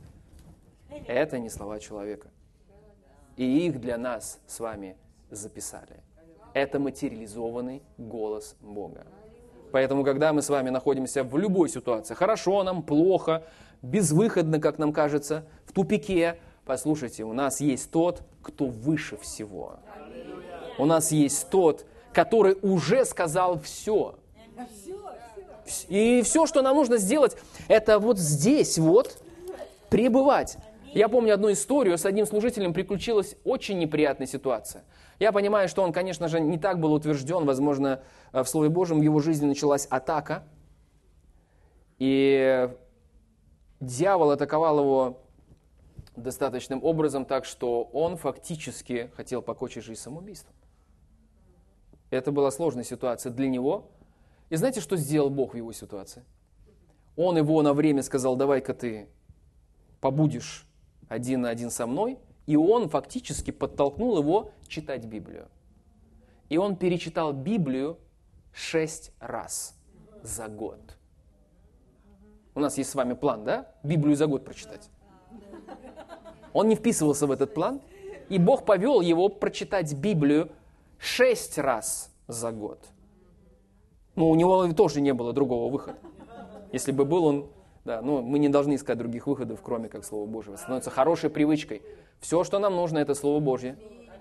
[1.08, 2.30] это не слова человека.
[3.38, 4.98] И их для нас с вами
[5.30, 6.04] записали.
[6.54, 9.06] Это материализованный голос Бога.
[9.72, 13.44] Поэтому, когда мы с вами находимся в любой ситуации, хорошо нам, плохо,
[13.82, 19.80] безвыходно, как нам кажется, в тупике, послушайте, у нас есть тот, кто выше всего.
[20.78, 24.16] У нас есть тот, который уже сказал все.
[25.88, 27.38] И все, что нам нужно сделать,
[27.70, 29.22] это вот здесь вот
[29.90, 30.58] пребывать.
[30.94, 34.84] Я помню одну историю, с одним служителем приключилась очень неприятная ситуация.
[35.20, 39.02] Я понимаю, что он, конечно же, не так был утвержден, возможно, в Слове Божьем в
[39.02, 40.44] его жизни началась атака,
[41.98, 42.70] и
[43.80, 45.22] дьявол атаковал его
[46.18, 50.54] достаточным образом так, что он фактически хотел покончить жизнь самоубийством.
[52.10, 53.92] Это была сложная ситуация для него.
[54.50, 56.26] И знаете, что сделал Бог в его ситуации?
[57.16, 59.08] Он его на время сказал, давай-ка ты
[60.02, 60.68] побудешь
[61.12, 65.50] один на один со мной, и он фактически подтолкнул его читать Библию.
[66.48, 67.98] И он перечитал Библию
[68.54, 69.76] шесть раз
[70.24, 70.80] за год.
[72.56, 73.74] У нас есть с вами план, да?
[73.84, 74.90] Библию за год прочитать.
[76.54, 77.82] Он не вписывался в этот план,
[78.30, 80.50] и Бог повел его прочитать Библию
[80.98, 82.80] шесть раз за год.
[84.16, 86.00] Ну, у него тоже не было другого выхода.
[86.72, 87.50] Если бы был он
[87.84, 90.56] да, ну, мы не должны искать других выходов, кроме как Слово Божьего.
[90.56, 91.82] Становится хорошей привычкой.
[92.20, 93.76] Все, что нам нужно, это Слово Божье.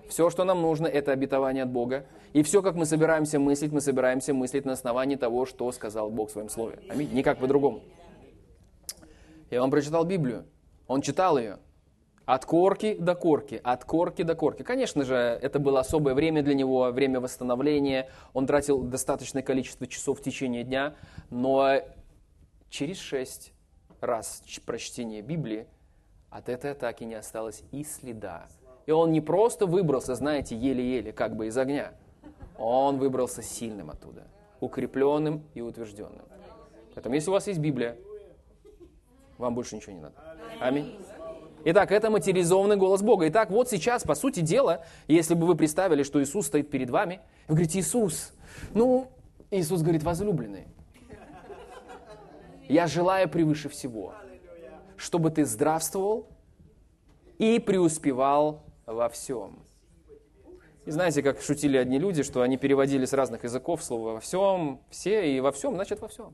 [0.09, 2.05] Все, что нам нужно, это обетование от Бога.
[2.33, 6.29] И все, как мы собираемся мыслить, мы собираемся мыслить на основании того, что сказал Бог
[6.29, 6.79] в своем Слове.
[6.89, 7.09] Аминь.
[7.13, 7.81] Никак по-другому.
[9.51, 10.45] Я вам прочитал Библию.
[10.87, 11.59] Он читал ее.
[12.25, 14.63] От корки до корки, от корки до корки.
[14.63, 18.09] Конечно же, это было особое время для него, время восстановления.
[18.33, 20.95] Он тратил достаточное количество часов в течение дня,
[21.29, 21.81] но
[22.71, 23.53] через шесть
[23.99, 25.67] раз прочтения Библии
[26.31, 28.47] от этой атаки не осталось и следа.
[28.87, 31.93] И он не просто выбрался, знаете, еле-еле, как бы из огня.
[32.57, 34.27] Он выбрался сильным оттуда,
[34.59, 36.25] укрепленным и утвержденным.
[36.95, 37.97] Поэтому, если у вас есть Библия,
[39.37, 40.15] вам больше ничего не надо.
[40.59, 40.97] Аминь.
[41.65, 43.27] Итак, это материализованный голос Бога.
[43.27, 47.19] Итак, вот сейчас, по сути дела, если бы вы представили, что Иисус стоит перед вами,
[47.47, 48.33] вы говорите, Иисус,
[48.73, 49.11] ну,
[49.51, 50.67] Иисус говорит, возлюбленный,
[52.71, 54.13] я желаю превыше всего,
[54.97, 56.27] чтобы ты здравствовал
[57.37, 59.63] и преуспевал во всем.
[60.85, 64.81] И знаете, как шутили одни люди, что они переводили с разных языков слово «во всем»,
[64.89, 66.33] «все» и «во всем» значит «во всем».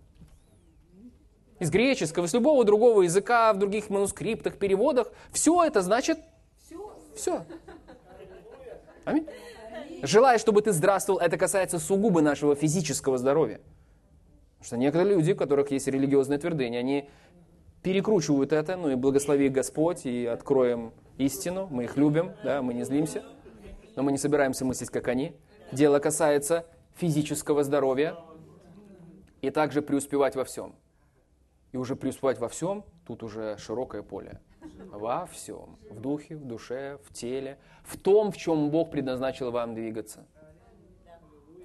[1.60, 6.19] Из греческого, из любого другого языка, в других манускриптах, переводах, все это значит
[7.17, 7.45] все.
[9.06, 9.28] Аминь.
[10.04, 13.60] Желаю, чтобы ты здравствовал, это касается сугубо нашего физического здоровья.
[14.58, 17.10] Потому что некоторые люди, у которых есть религиозные твердыни, они
[17.84, 22.84] перекручивают это, ну и благослови Господь, и откроем истину, мы их любим, да, мы не
[22.84, 23.24] злимся,
[23.96, 25.36] но мы не собираемся мыслить, как они.
[25.72, 26.65] Дело касается
[26.96, 28.17] физического здоровья
[29.41, 30.76] и также преуспевать во всем.
[31.72, 34.41] И уже преуспевать во всем, тут уже широкое поле.
[34.91, 35.78] Во всем.
[35.89, 40.26] В духе, в душе, в теле, в том, в чем Бог предназначил вам двигаться.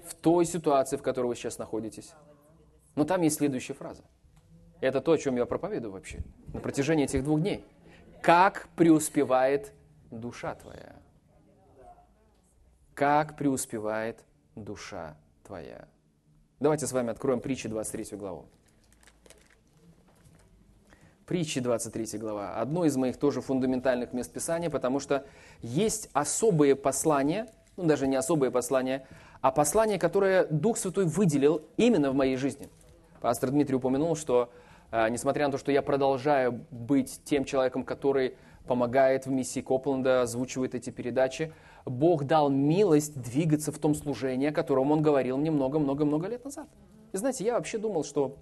[0.05, 2.13] В той ситуации, в которой вы сейчас находитесь.
[2.95, 4.03] Но там есть следующая фраза.
[4.81, 6.19] Это то, о чем я проповедую вообще
[6.53, 7.63] на протяжении этих двух дней.
[8.21, 9.73] Как преуспевает
[10.11, 10.95] душа твоя?
[12.93, 14.23] Как преуспевает
[14.55, 15.87] душа твоя?
[16.59, 18.45] Давайте с вами откроем притчи 23 главу.
[21.25, 22.59] Притчи 23 глава.
[22.59, 25.25] Одно из моих тоже фундаментальных мест Писания, потому что
[25.61, 29.07] есть особые послания, ну даже не особые послания,
[29.41, 32.69] а послания, которые Дух Святой выделил именно в моей жизни–
[33.23, 34.49] Пастор Дмитрий упомянул, что
[34.91, 38.35] э, несмотря на то, что я продолжаю быть тем человеком, который
[38.67, 41.53] помогает в миссии Копленда, озвучивает эти передачи,
[41.85, 46.67] Бог дал милость двигаться в том служении, о котором Он говорил мне много-много-много лет назад.
[47.13, 48.39] И знаете, я вообще думал, что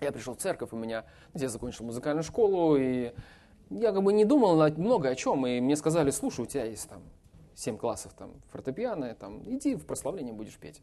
[0.00, 3.12] я пришел в церковь, у меня, я закончил музыкальную школу, и
[3.70, 6.88] я как бы не думал много о чем, и мне сказали, слушай, у тебя есть
[6.88, 7.02] там
[7.56, 10.82] 7 классов там фортепиано, там, иди в прославление будешь петь.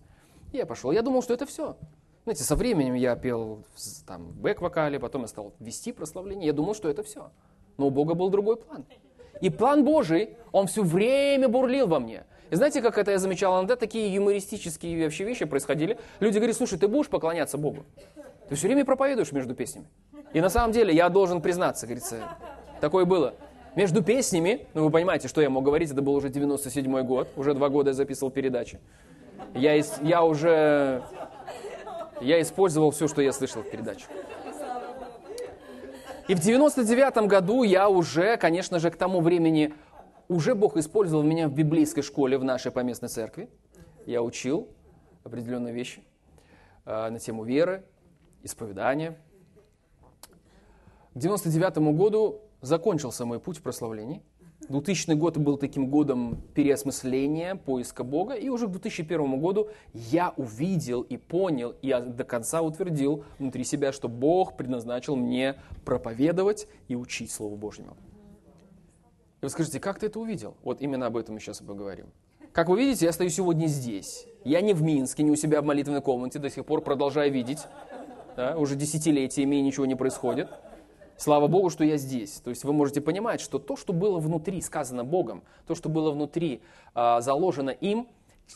[0.51, 0.91] И я пошел.
[0.91, 1.77] Я думал, что это все.
[2.25, 3.63] Знаете, со временем я пел
[4.07, 6.47] там бэк-вокале, потом я стал вести прославление.
[6.47, 7.29] Я думал, что это все.
[7.77, 8.83] Но у Бога был другой план.
[9.41, 12.23] И план Божий, он все время бурлил во мне.
[12.49, 13.55] И знаете, как это я замечал?
[13.59, 15.99] Иногда такие юмористические вообще вещи происходили.
[16.19, 17.85] Люди говорят, слушай, ты будешь поклоняться Богу?
[18.49, 19.87] Ты все время проповедуешь между песнями.
[20.33, 22.37] И на самом деле я должен признаться, говорится,
[22.81, 23.35] такое было.
[23.75, 27.53] Между песнями, ну вы понимаете, что я мог говорить, это был уже 97 год, уже
[27.53, 28.79] два года я записывал передачи.
[29.53, 31.03] Я, я уже,
[32.21, 34.05] я использовал все, что я слышал в передаче.
[36.27, 39.73] И в 99 году я уже, конечно же, к тому времени,
[40.27, 43.47] уже Бог использовал меня в библейской школе в нашей поместной церкви.
[44.07, 44.67] Я учил
[45.23, 46.03] определенные вещи
[46.85, 47.83] э, на тему веры,
[48.41, 49.17] исповедания.
[51.13, 54.23] К 99 году закончился мой путь в.
[54.69, 61.01] 2000 год был таким годом переосмысления, поиска Бога, и уже к 2001 году я увидел
[61.01, 67.31] и понял, и до конца утвердил внутри себя, что Бог предназначил мне проповедовать и учить
[67.31, 67.95] Слову Божьему.
[69.41, 70.55] И вы скажете, как ты это увидел?
[70.63, 72.07] Вот именно об этом мы сейчас и поговорим.
[72.51, 74.25] Как вы видите, я стою сегодня здесь.
[74.45, 77.59] Я не в Минске, не у себя в молитвенной комнате, до сих пор продолжаю видеть.
[78.37, 80.49] Да, уже десятилетиями ничего не происходит.
[81.17, 82.41] Слава Богу, что я здесь.
[82.43, 86.11] То есть вы можете понимать, что то, что было внутри, сказано Богом, то, что было
[86.11, 86.61] внутри,
[86.93, 88.07] а, заложено им,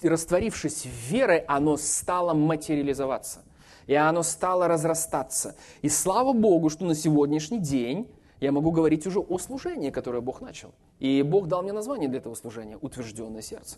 [0.03, 3.43] растворившись верой, оно стало материализоваться.
[3.88, 5.55] И оно стало разрастаться.
[5.82, 8.07] И слава Богу, что на сегодняшний день
[8.39, 10.74] я могу говорить уже о служении, которое Бог начал.
[10.99, 13.78] И Бог дал мне название для этого служения– «Утвержденное сердце».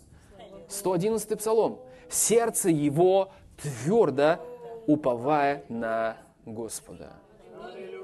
[0.68, 1.78] 111 псалом.
[2.10, 4.38] «Сердце его твердо
[4.86, 7.21] уповая на Господа».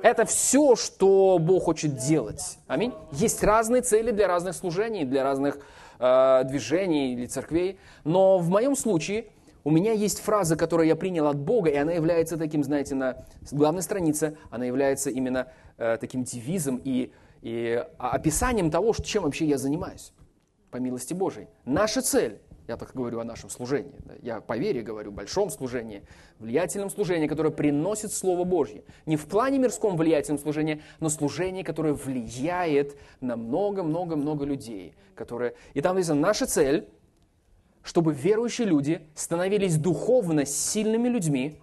[0.03, 2.59] Это все, что Бог хочет делать.
[2.69, 2.93] Аминь.
[3.13, 5.59] Есть разные цели для разных служений, для разных
[5.99, 7.79] э, движений или церквей.
[8.05, 9.27] Но в моем случае
[9.65, 13.17] у меня есть фраза, которую я принял от Бога, и она является таким, знаете, на
[13.51, 19.59] главной странице, она является именно э, таким девизом и, и описанием того, чем вообще я
[19.59, 20.13] занимаюсь,
[20.71, 21.49] по милости Божией.
[21.65, 23.95] Наша цель я так говорю о нашем служении.
[24.05, 24.15] Да?
[24.21, 26.03] Я по вере говорю, большом служении,
[26.39, 28.85] влиятельном служении, которое приносит Слово Божье.
[29.07, 34.95] Не в плане мирском влиятельном служении, но служение, которое влияет на много-много-много людей.
[35.15, 35.55] Которые...
[35.73, 36.87] И там написано, наша цель,
[37.83, 41.59] чтобы верующие люди становились духовно сильными людьми,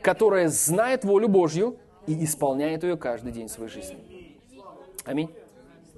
[0.00, 3.98] которые знают волю Божью и исполняют ее каждый день своей жизни.
[5.04, 5.28] Аминь.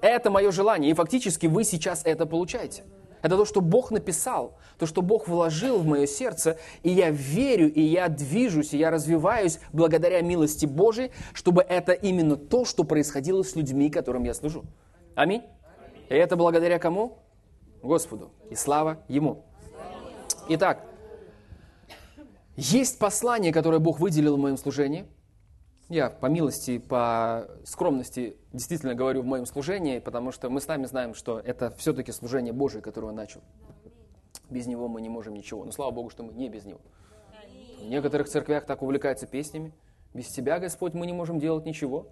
[0.00, 2.84] Это мое желание, и фактически вы сейчас это получаете.
[3.22, 7.72] Это то, что Бог написал, то, что Бог вложил в мое сердце, и я верю,
[7.72, 13.42] и я движусь, и я развиваюсь благодаря милости Божией, чтобы это именно то, что происходило
[13.42, 14.64] с людьми, которым я служу.
[15.14, 15.42] Аминь.
[16.08, 17.18] И это благодаря кому?
[17.82, 18.30] Господу.
[18.50, 19.44] И слава Ему.
[20.48, 20.84] Итак,
[22.56, 25.06] есть послание, которое Бог выделил в моем служении–
[25.88, 31.14] я по милости, по скромности действительно говорю в моем служении, потому что мы сами знаем,
[31.14, 33.40] что это все-таки служение Божие, которое начал.
[34.50, 35.64] Без него мы не можем ничего.
[35.64, 36.80] Но слава Богу, что мы не без него.
[37.80, 39.72] В некоторых церквях так увлекаются песнями.
[40.12, 42.08] Без Тебя, Господь, мы не можем делать ничего.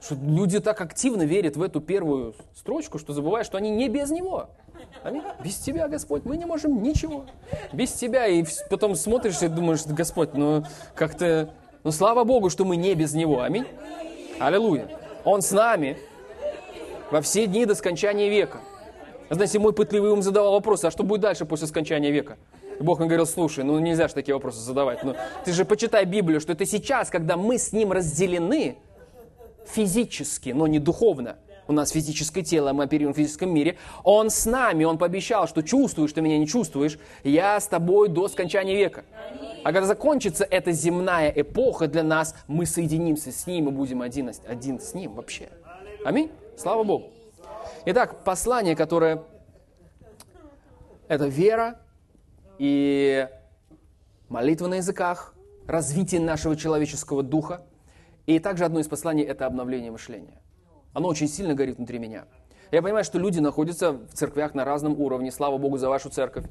[0.00, 4.10] Что люди так активно верят в эту первую строчку, что забывают, что они не без
[4.10, 4.50] Него.
[5.02, 5.22] Аминь.
[5.44, 7.26] Без Тебя, Господь, мы не можем ничего.
[7.72, 8.26] Без Тебя.
[8.26, 10.64] И потом смотришь и думаешь, Господь, ну
[10.94, 11.54] как-то
[11.84, 13.42] но слава Богу, что мы не без Него.
[13.42, 13.66] Аминь.
[14.38, 14.88] Аллилуйя.
[15.24, 15.98] Он с нами
[17.10, 18.60] во все дни до скончания века.
[19.30, 22.36] Знаете, мой пытливый ум задавал вопрос, а что будет дальше после скончания века?
[22.78, 25.02] И Бог мне говорил, слушай, ну нельзя же такие вопросы задавать.
[25.04, 25.14] Ну,
[25.44, 28.78] ты же почитай Библию, что это сейчас, когда мы с Ним разделены
[29.66, 31.36] физически, но не духовно–
[31.72, 33.76] у нас физическое тело, мы оперируем в физическом мире.
[34.04, 38.28] Он с нами, Он пообещал, что чувствуешь, ты меня не чувствуешь, я с тобой до
[38.28, 39.04] скончания века.
[39.64, 44.30] А когда закончится эта земная эпоха для нас, мы соединимся с Ним и будем один,
[44.46, 45.48] один с Ним вообще.
[46.04, 46.30] Аминь?
[46.56, 47.10] Слава Богу.
[47.86, 49.22] Итак, послание, которое
[51.08, 51.80] это вера
[52.58, 53.28] и
[54.28, 55.34] молитва на языках,
[55.66, 57.62] развитие нашего человеческого духа.
[58.26, 60.41] И также одно из посланий– это обновление мышления.
[60.92, 62.26] Оно очень сильно горит внутри меня.
[62.70, 65.30] Я понимаю, что люди находятся в церквях на разном уровне.
[65.30, 66.46] Слава Богу за вашу церковь.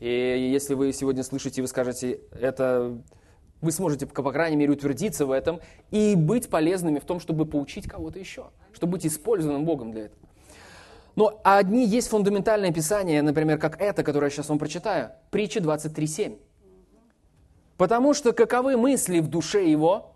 [0.00, 0.08] И
[0.52, 2.98] если вы сегодня слышите, вы скажете, это
[3.60, 7.88] вы сможете, по крайней мере, утвердиться в этом и быть полезными в том, чтобы поучить
[7.88, 10.20] кого-то еще, чтобы быть использованным Богом для этого.
[11.14, 15.12] Но одни есть фундаментальные писания, например, как это, которое я сейчас вам прочитаю.
[15.30, 16.38] Притча 23.7.
[17.78, 20.14] «Потому что каковы мысли в душе его,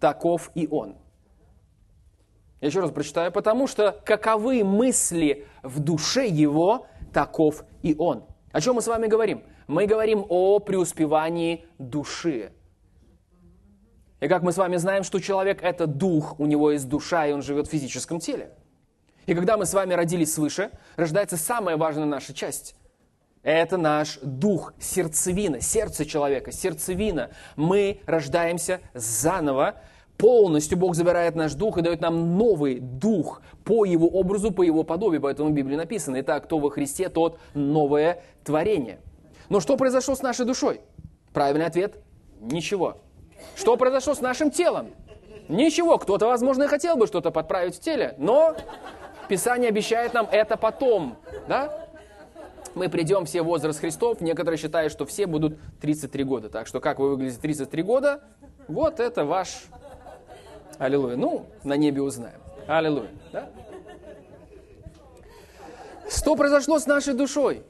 [0.00, 0.96] таков и он».
[2.62, 3.32] Я еще раз прочитаю.
[3.32, 8.24] Потому что каковы мысли в душе его, таков и он.
[8.52, 9.42] О чем мы с вами говорим?
[9.66, 12.52] Мы говорим о преуспевании души.
[14.20, 17.32] И как мы с вами знаем, что человек– это дух, у него есть душа, и
[17.32, 18.54] он живет в физическом теле.
[19.26, 22.76] И когда мы с вами родились свыше, рождается самая важная наша часть.
[23.42, 27.30] Это наш дух, сердцевина, сердце человека, сердцевина.
[27.56, 29.82] Мы рождаемся заново,
[30.22, 34.84] полностью Бог забирает наш дух и дает нам новый дух по Его образу, по Его
[34.84, 35.20] подобию.
[35.20, 39.00] Поэтому в Библии написано, итак, кто во Христе, тот новое творение.
[39.48, 40.80] Но что произошло с нашей душой?
[41.32, 41.96] Правильный ответ–
[42.40, 42.98] ничего.
[43.56, 44.90] Что произошло с нашим телом?
[45.48, 45.98] Ничего.
[45.98, 48.54] Кто-то, возможно, и хотел бы что-то подправить в теле, но
[49.28, 51.16] Писание обещает нам это потом.
[51.48, 51.88] Да?
[52.76, 54.20] Мы придем все в возраст Христов.
[54.20, 56.48] Некоторые считают, что все будут 33 года.
[56.48, 58.20] Так что как вы выглядите 33 года,
[58.68, 59.64] вот это ваш...
[60.78, 61.16] Аллилуйя.
[61.16, 62.40] Ну, на небе узнаем.
[62.66, 63.10] Аллилуйя.
[63.32, 63.50] Да?
[66.08, 67.64] Что произошло с нашей душой?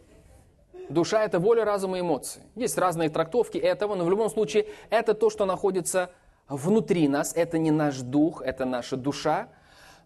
[0.89, 2.43] Душа– это воля, разум и эмоции.
[2.55, 6.11] Есть разные трактовки этого, но в любом случае это то, что находится
[6.49, 7.33] внутри нас.
[7.35, 9.49] Это не наш дух, это наша душа,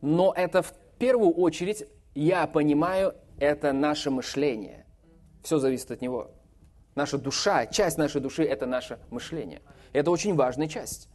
[0.01, 4.87] но это в первую очередь, я понимаю, это наше мышление.
[5.43, 6.31] Все зависит от него.
[6.95, 9.63] Наша душа, часть нашей души– это наше мышление.
[9.93, 11.09] Это очень важная часть.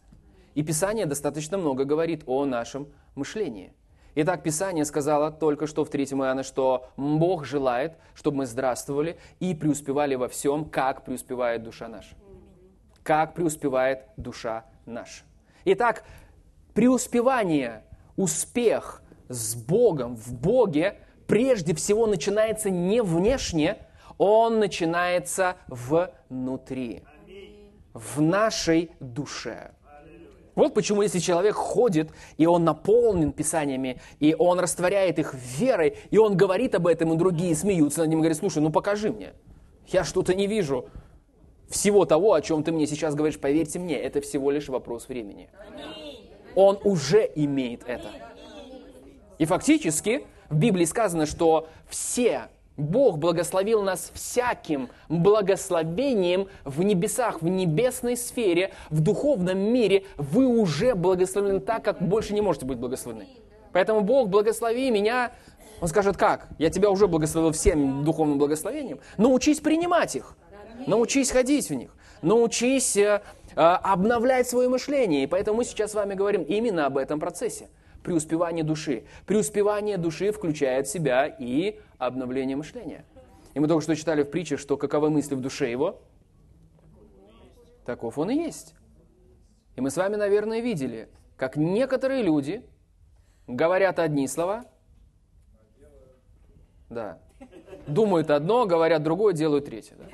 [0.56, 3.74] И Писание достаточно много говорит о нашем мышлении–
[4.14, 9.56] Итак, Писание сказало только что в 3 Иоанна, что Бог желает, чтобы мы здравствовали и
[9.56, 12.14] преуспевали во всем, как преуспевает душа наша.
[13.04, 15.24] Как преуспевает душа наша.
[15.64, 16.04] Итак,
[16.74, 17.84] преуспевание,
[18.18, 23.78] успех с Богом, в Боге, прежде всего начинается не внешне,
[24.18, 27.04] он начинается внутри,
[27.94, 29.72] в нашей душе.
[30.56, 36.18] Вот почему, если человек ходит, и он наполнен Писаниями, и он растворяет их верой, и
[36.18, 39.34] он говорит об этом, и другие смеются над ним и говорят, слушай, ну покажи мне,
[39.88, 40.90] я что-то не вижу
[41.70, 45.50] всего того, о чем ты мне сейчас говоришь, поверьте мне, это всего лишь вопрос времени.
[46.54, 48.10] Он уже имеет это.
[49.38, 57.48] И фактически в Библии сказано, что все Бог благословил нас всяким благословением в небесах, в
[57.48, 60.06] небесной сфере, в духовном мире.
[60.18, 63.28] Вы уже благословлены так, как больше не можете быть благословены.
[63.74, 65.32] Поэтому Бог, благослови меня.
[65.82, 66.48] Он скажет, как?
[66.60, 69.00] Я тебя уже благословил всем духовным благословением.
[69.18, 70.36] Научись принимать их.
[70.88, 71.96] Научись ходить в них.
[72.22, 73.22] Научись э,
[73.56, 75.24] э, обновлять свое мышление.
[75.24, 77.70] И поэтому мы сейчас с вами говорим именно об этом процессе
[78.04, 79.06] преуспевание души.
[79.26, 83.06] Преуспевание души включает в себя и обновление мышления.
[83.54, 86.02] И мы только что читали в притче, что каковы мысли в душе его,
[87.86, 88.76] таков он и есть.
[89.76, 92.64] И мы с вами, наверное, видели, как некоторые люди
[93.48, 94.66] говорят одни слова,
[96.90, 97.20] да,
[97.88, 99.96] думают одно, говорят другое, делают третье.
[99.98, 100.06] Да?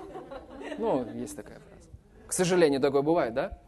[0.77, 1.89] Ну, есть такая фраза.
[2.27, 3.59] К сожалению, такое бывает, да?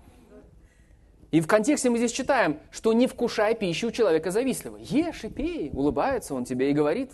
[1.32, 4.77] И в контексте мы здесь читаем, что не вкушай пищу у человека завистливо.
[4.77, 7.11] Ешь и пей, улыбается он тебе и говорит.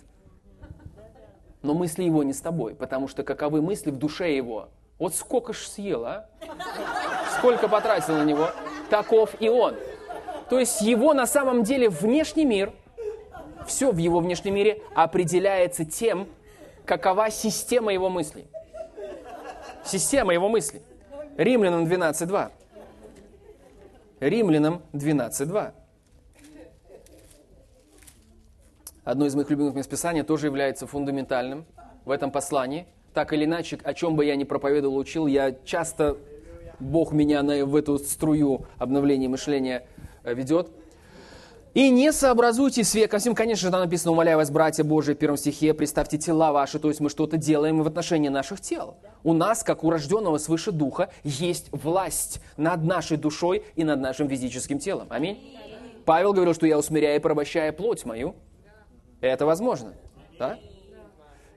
[1.62, 4.70] Но мысли его не с тобой, потому что каковы мысли в душе его.
[4.98, 6.28] Вот сколько ж съел, а?
[7.38, 8.50] Сколько потратил на него,
[8.88, 9.74] таков и он.
[10.48, 12.72] То есть его на самом деле внешний мир,
[13.66, 16.28] все в его внешнем мире определяется тем,
[16.86, 18.46] какова система его мыслей.
[19.84, 20.82] Система его мыслей.
[21.36, 22.50] Римлянам 12.2.
[24.20, 25.72] Римлянам 12.2.
[29.04, 31.66] Одно из моих любимых мест Писания тоже является фундаментальным
[32.04, 32.86] в этом послании.
[33.12, 36.16] Так или иначе, о чем бы я ни проповедовал, учил, я часто,
[36.80, 39.86] Бог меня на, в эту струю обновления мышления
[40.24, 40.70] э, ведет.
[41.76, 43.34] И не сообразуйтесь с веком всем.
[43.34, 46.88] Конечно же, там написано, умоляю вас, братья Божии, в первом стихе, представьте тела ваши, то
[46.88, 48.96] есть мы что-то делаем в отношении наших тел.
[49.22, 54.26] У нас, как у рожденного свыше духа, есть власть над нашей душой и над нашим
[54.26, 55.08] физическим телом.
[55.10, 55.54] Аминь.
[56.06, 58.36] Павел говорил, что я усмиряю и порабощаю плоть мою.
[59.20, 59.92] Это возможно.
[60.38, 60.58] Да?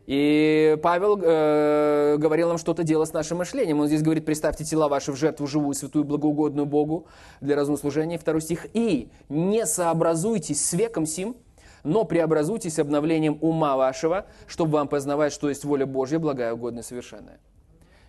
[0.09, 3.79] И Павел э, говорил нам что-то делать с нашим мышлением.
[3.79, 7.05] Он здесь говорит, представьте тела ваши в жертву живую, святую, благоугодную Богу
[7.41, 8.17] для разумного служения.
[8.17, 8.65] Второй стих.
[8.73, 11.37] И не сообразуйтесь с веком сим,
[11.83, 17.37] но преобразуйтесь обновлением ума вашего, чтобы вам познавать, что есть воля Божья, благая, угодная, совершенная.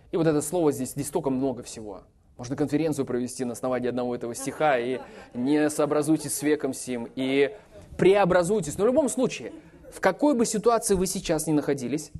[0.09, 2.01] И вот это слово здесь, здесь столько много всего.
[2.35, 5.01] Можно конференцию провести на основании одного этого стиха, и
[5.35, 7.55] не сообразуйтесь с веком сим, и
[7.99, 8.75] преобразуйтесь.
[8.79, 9.51] Но в любом случае,
[9.91, 12.11] в какой бы ситуации вы сейчас ни находились,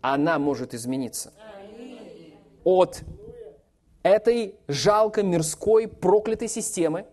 [0.00, 1.32] она может измениться.
[2.64, 3.02] От
[4.02, 7.06] этой жалко мирской проклятой системы,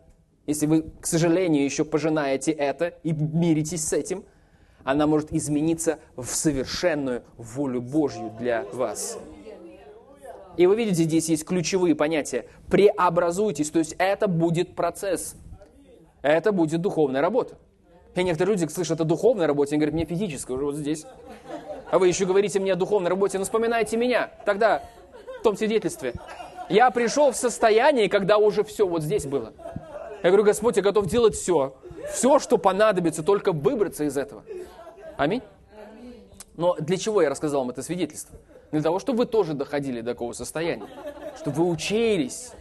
[0.46, 4.26] если вы, к сожалению, еще пожинаете это и миритесь с этим,
[4.84, 9.18] она может измениться в совершенную волю Божью для вас.
[10.56, 12.46] И вы видите, здесь есть ключевые понятия.
[12.70, 15.36] Преобразуйтесь, то есть это будет процесс.
[16.22, 17.58] Это будет духовная работа.
[18.16, 21.06] И некоторые люди слышат о духовной работе, они говорят, мне физическая уже вот здесь.
[21.90, 24.32] А вы еще говорите мне о духовной работе, ну вспоминайте меня.
[24.46, 24.84] Тогда
[25.40, 26.14] в том свидетельстве.
[26.70, 29.54] Я пришел в состояние, когда уже все вот здесь было.
[30.22, 31.76] Я говорю, Господь, я готов делать все.
[32.12, 34.44] Все, что понадобится, только выбраться из этого.
[35.18, 35.42] Аминь.
[36.56, 38.38] Но для чего я рассказал вам это свидетельство?
[38.72, 40.88] Для того, чтобы вы тоже доходили до такого состояния.
[41.38, 42.52] Чтобы вы учились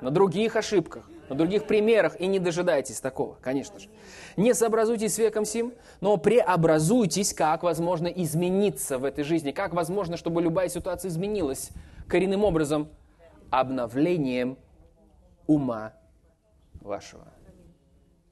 [0.00, 3.88] на других ошибках, на других примерах и не дожидайтесь такого, конечно же.
[4.36, 10.16] Не сообразуйтесь с веком сим, но преобразуйтесь, как возможно измениться в этой жизни, как возможно,
[10.16, 11.70] чтобы любая ситуация изменилась
[12.08, 12.88] коренным образом,
[13.48, 14.58] обновлением
[15.46, 15.94] ума
[16.80, 17.28] вашего.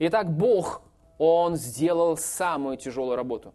[0.01, 0.83] Итак, Бог,
[1.19, 3.55] Он сделал самую тяжелую работу.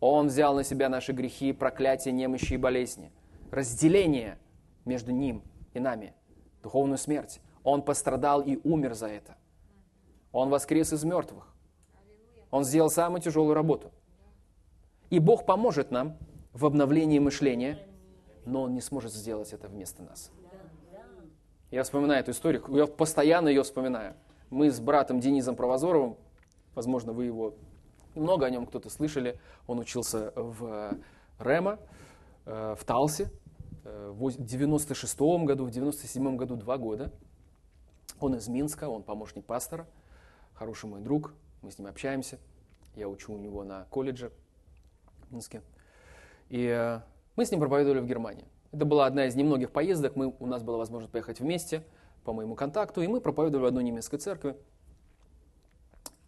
[0.00, 3.12] Он взял на себя наши грехи, проклятия, немощи и болезни.
[3.50, 4.38] Разделение
[4.84, 5.42] между Ним
[5.72, 6.12] и нами.
[6.62, 7.40] Духовную смерть.
[7.64, 9.36] Он пострадал и умер за это.
[10.32, 11.46] Он воскрес из мертвых.
[12.50, 13.90] Он сделал самую тяжелую работу.
[15.10, 16.16] И Бог поможет нам
[16.52, 17.78] в обновлении мышления,
[18.44, 20.30] но Он не сможет сделать это вместо нас.
[21.70, 24.14] Я вспоминаю эту историю, я постоянно ее вспоминаю.
[24.48, 26.16] Мы с братом Денизом Провозоровым,
[26.74, 27.54] возможно, вы его
[28.14, 30.96] много о нем кто-то слышали, он учился в
[31.38, 31.78] Рема,
[32.46, 33.30] э, в Талсе,
[33.84, 37.12] э, в 96 году, в 97 году два года.
[38.20, 39.86] Он из Минска, он помощник пастора,
[40.54, 42.38] хороший мой друг, мы с ним общаемся.
[42.96, 44.32] Я учу у него на колледже
[45.28, 45.62] в Минске.
[46.48, 47.00] И э,
[47.36, 48.44] мы с ним проповедовали в Германии.
[48.72, 50.16] Это была одна из немногих поездок.
[50.16, 51.84] Мы, у нас была возможность поехать вместе
[52.24, 54.56] по моему контакту, и мы проповедовали в одной немецкой церкви.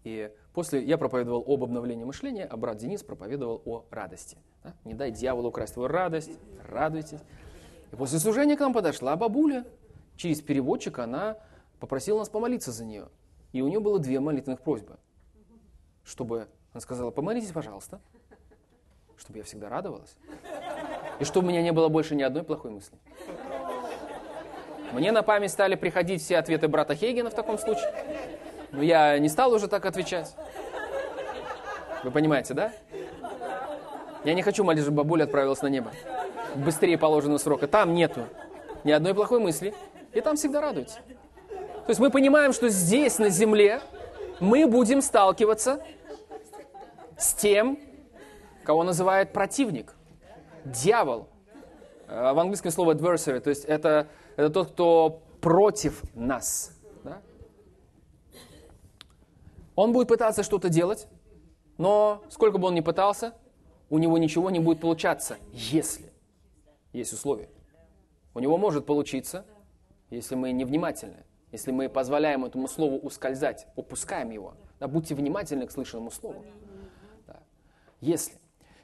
[0.04, 4.38] И после я проповедовал об обновлении мышления, а брат Денис проповедовал о радости.
[4.64, 4.74] Да?
[4.84, 6.30] Не дай дьяволу украсть твою радость,
[6.68, 7.20] радуйтесь.
[7.92, 9.66] И после служения к нам подошла бабуля.
[10.16, 11.38] Через переводчика она
[11.80, 13.08] попросила нас помолиться за нее.
[13.52, 14.98] И у нее было две молитвенных просьбы.
[16.04, 18.00] Чтобы, она сказала, помолитесь, пожалуйста,
[19.16, 20.14] чтобы я всегда радовалась.
[21.18, 22.96] И чтобы у меня не было больше ни одной плохой мысли.
[24.92, 27.92] Мне на память стали приходить все ответы брата Хейгена в таком случае.
[28.72, 30.34] Но я не стал уже так отвечать.
[32.02, 32.72] Вы понимаете, да?
[34.24, 35.92] Я не хочу молить, чтобы бабуля отправилась на небо.
[36.54, 37.68] Быстрее положенного срока.
[37.68, 38.26] Там нету
[38.84, 39.74] ни одной плохой мысли.
[40.12, 40.98] И там всегда радуются.
[41.86, 43.80] То есть мы понимаем, что здесь, на земле,
[44.38, 45.82] мы будем сталкиваться
[47.18, 47.78] с тем,
[48.64, 49.94] кого называют противник,
[50.64, 51.28] дьявол.
[52.06, 56.72] Э, в английском слово adversary, то есть это, это тот, кто против нас.
[57.04, 57.20] Да?
[59.74, 61.08] Он будет пытаться что-то делать,
[61.78, 63.34] но сколько бы он ни пытался,
[63.88, 66.12] у него ничего не будет получаться, если
[66.92, 67.48] есть условия.
[68.34, 69.44] У него может получиться,
[70.10, 74.54] если мы невнимательны, если мы позволяем этому слову ускользать, упускаем его.
[74.78, 76.44] Да, будьте внимательны к слышанному слову.
[77.26, 77.40] Да.
[78.00, 78.34] Если.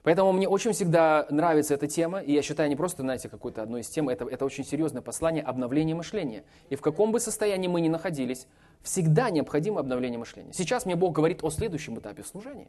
[0.02, 3.80] Поэтому мне очень всегда нравится эта тема, и я считаю не просто, знаете, какой-то одной
[3.80, 6.44] из тем, это, это очень серьезное послание обновления мышления.
[6.70, 8.46] И в каком бы состоянии мы ни находились,
[8.82, 10.52] всегда необходимо обновление мышления.
[10.52, 12.68] Сейчас мне Бог говорит о следующем этапе служения.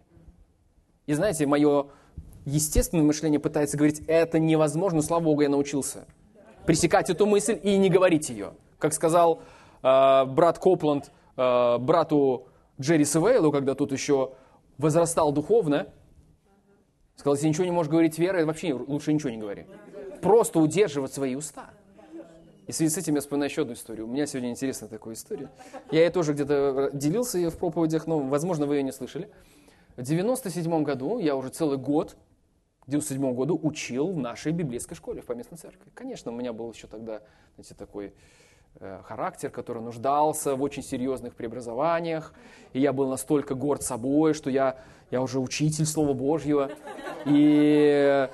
[1.05, 1.87] И знаете, мое
[2.45, 6.05] естественное мышление пытается говорить, это невозможно, слава Богу, я научился.
[6.65, 8.53] Пресекать эту мысль и не говорить ее.
[8.79, 9.43] Как сказал
[9.81, 12.47] брат Копланд э, брату
[12.79, 14.33] Джерри Севейлу, когда тот еще
[14.77, 15.87] возрастал духовно,
[17.15, 19.65] сказал, если ничего не можешь говорить верой, вообще лучше ничего не говори.
[20.21, 21.69] Просто удерживать свои уста.
[22.67, 24.07] И в связи с этим я вспоминаю еще одну историю.
[24.07, 25.49] У меня сегодня интересная такая история.
[25.89, 29.29] Я ее тоже где-то делился ее в проповедях, но, возможно, вы ее не слышали.
[29.95, 32.17] В 97 году, я уже целый год,
[32.85, 35.89] в 97 году учил в нашей библейской школе, в поместной церкви.
[35.93, 37.21] Конечно, у меня был еще тогда,
[37.55, 38.11] знаете, такой э,
[39.03, 42.33] характер, который нуждался в очень серьезных преобразованиях.
[42.73, 44.77] И я был настолько горд собой, что я,
[45.11, 46.69] я уже учитель Слова Божьего.
[47.25, 48.27] И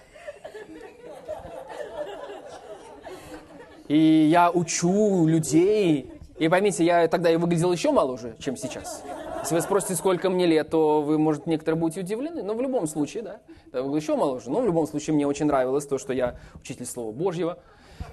[3.88, 6.12] И я учу людей.
[6.40, 9.04] И поймите, я тогда и выглядел еще моложе, чем сейчас.
[9.42, 12.44] Если вы спросите, сколько мне лет, то вы, может, некоторые будете удивлены.
[12.44, 13.40] Но в любом случае, да,
[13.74, 14.50] я выглядел еще моложе.
[14.50, 17.60] Но в любом случае мне очень нравилось то, что я учитель Слова Божьего.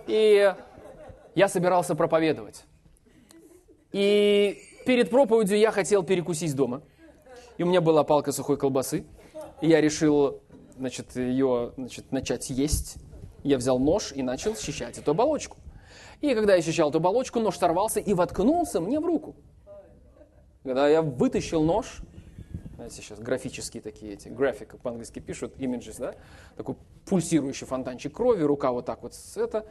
[0.06, 0.54] И
[1.34, 2.64] я собирался проповедовать.
[3.92, 6.82] И перед проповедью я хотел перекусить дома.
[7.58, 9.04] И у меня была палка сухой колбасы.
[9.60, 10.40] И я решил,
[10.78, 12.96] значит, ее значит, начать есть.
[13.42, 15.56] Я взял нож и начал счищать эту оболочку.
[16.20, 19.34] И когда я счищал эту оболочку, нож сорвался и воткнулся мне в руку.
[20.62, 22.02] Когда я вытащил нож,
[22.74, 26.14] знаете, сейчас графические такие эти, график по-английски пишут, images, да,
[26.56, 26.76] такой
[27.06, 29.66] пульсирующий фонтанчик крови, рука вот так вот это.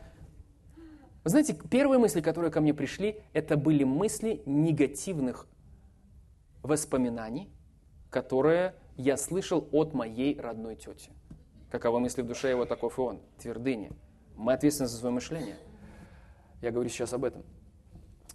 [1.24, 5.48] Вы знаете, первые мысли, которые ко мне пришли, это были мысли негативных
[6.62, 7.52] воспоминаний
[8.10, 11.12] которое я слышал от моей родной тети.
[11.72, 13.20] Каковы мысли в душе его, таков и он.
[13.40, 13.92] Твердыни.
[14.36, 15.56] Мы ответственны за свое мышление.
[16.62, 17.44] Я говорю сейчас об этом.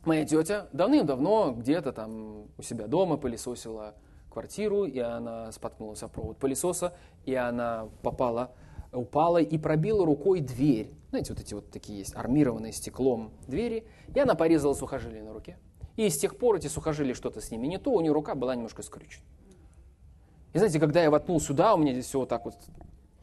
[0.05, 3.95] Моя тетя давным-давно где-то там у себя дома пылесосила
[4.31, 8.53] квартиру, и она споткнулась о провод пылесоса, и она попала,
[8.95, 10.91] упала и пробила рукой дверь.
[11.11, 13.85] Знаете, вот эти вот такие есть, армированные стеклом двери,
[14.15, 15.59] и она порезала сухожилие на руке.
[15.97, 18.55] И с тех пор эти сухожилия что-то с ними не то, у нее рука была
[18.55, 19.25] немножко скрючена.
[20.53, 22.55] И знаете, когда я воткнул сюда, у меня здесь все вот так вот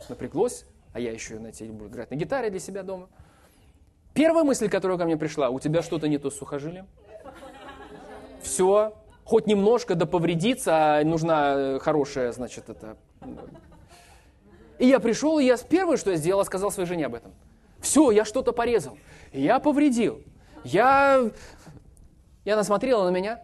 [0.10, 3.10] напряглось, а я еще, знаете, люблю играть на гитаре для себя дома.
[4.14, 6.88] Первая мысль, которая ко мне пришла, у тебя что-то не то с сухожилием.
[8.42, 8.94] Все,
[9.24, 12.98] хоть немножко да повредиться, а нужна э, хорошая, значит, это...
[14.82, 17.32] И я пришел, и я первое, что я сделал, сказал своей жене об этом.
[17.82, 18.98] Все, я что-то порезал,
[19.32, 20.24] я повредил,
[20.64, 21.30] я...
[22.46, 23.40] И она смотрела на меня,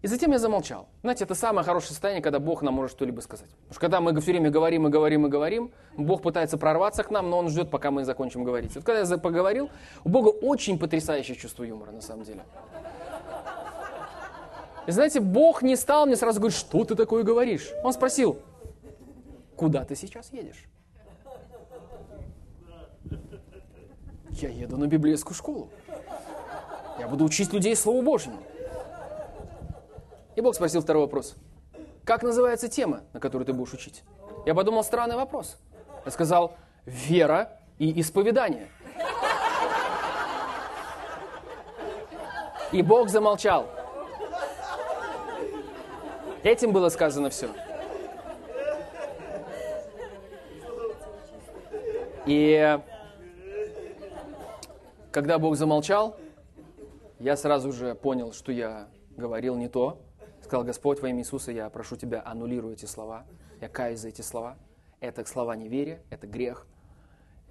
[0.00, 0.88] и затем я замолчал.
[1.02, 3.50] Знаете, это самое хорошее состояние, когда Бог нам может что-либо сказать.
[3.50, 7.10] Потому что когда мы все время говорим и говорим и говорим, Бог пытается прорваться к
[7.10, 8.74] нам, но Он ждет, пока мы закончим говорить.
[8.74, 9.68] Вот когда я поговорил,
[10.02, 12.42] у Бога очень потрясающее чувство юмора, на самом деле.
[14.86, 17.70] И знаете, Бог не стал мне сразу говорить, что ты такое говоришь.
[17.82, 18.38] Он спросил,
[19.56, 20.64] куда ты сейчас едешь?
[24.30, 25.70] Я еду на библейскую школу.
[26.98, 28.42] Я буду учить людей Слову Божьему.
[30.36, 31.36] И Бог спросил второй вопрос.
[32.04, 34.02] Как называется тема, на которую ты будешь учить?
[34.44, 35.56] Я подумал, странный вопрос.
[36.04, 38.68] Я сказал, вера и исповедание.
[42.72, 43.68] И Бог замолчал.
[46.42, 47.48] Этим было сказано все.
[52.26, 52.80] И
[55.12, 56.16] когда Бог замолчал,
[57.18, 60.00] я сразу же понял, что я говорил не то.
[60.42, 63.24] Сказал, Господь, во имя Иисуса, я прошу Тебя, аннулируй эти слова.
[63.60, 64.56] Я каюсь за эти слова.
[65.00, 66.66] Это слова неверия, это грех.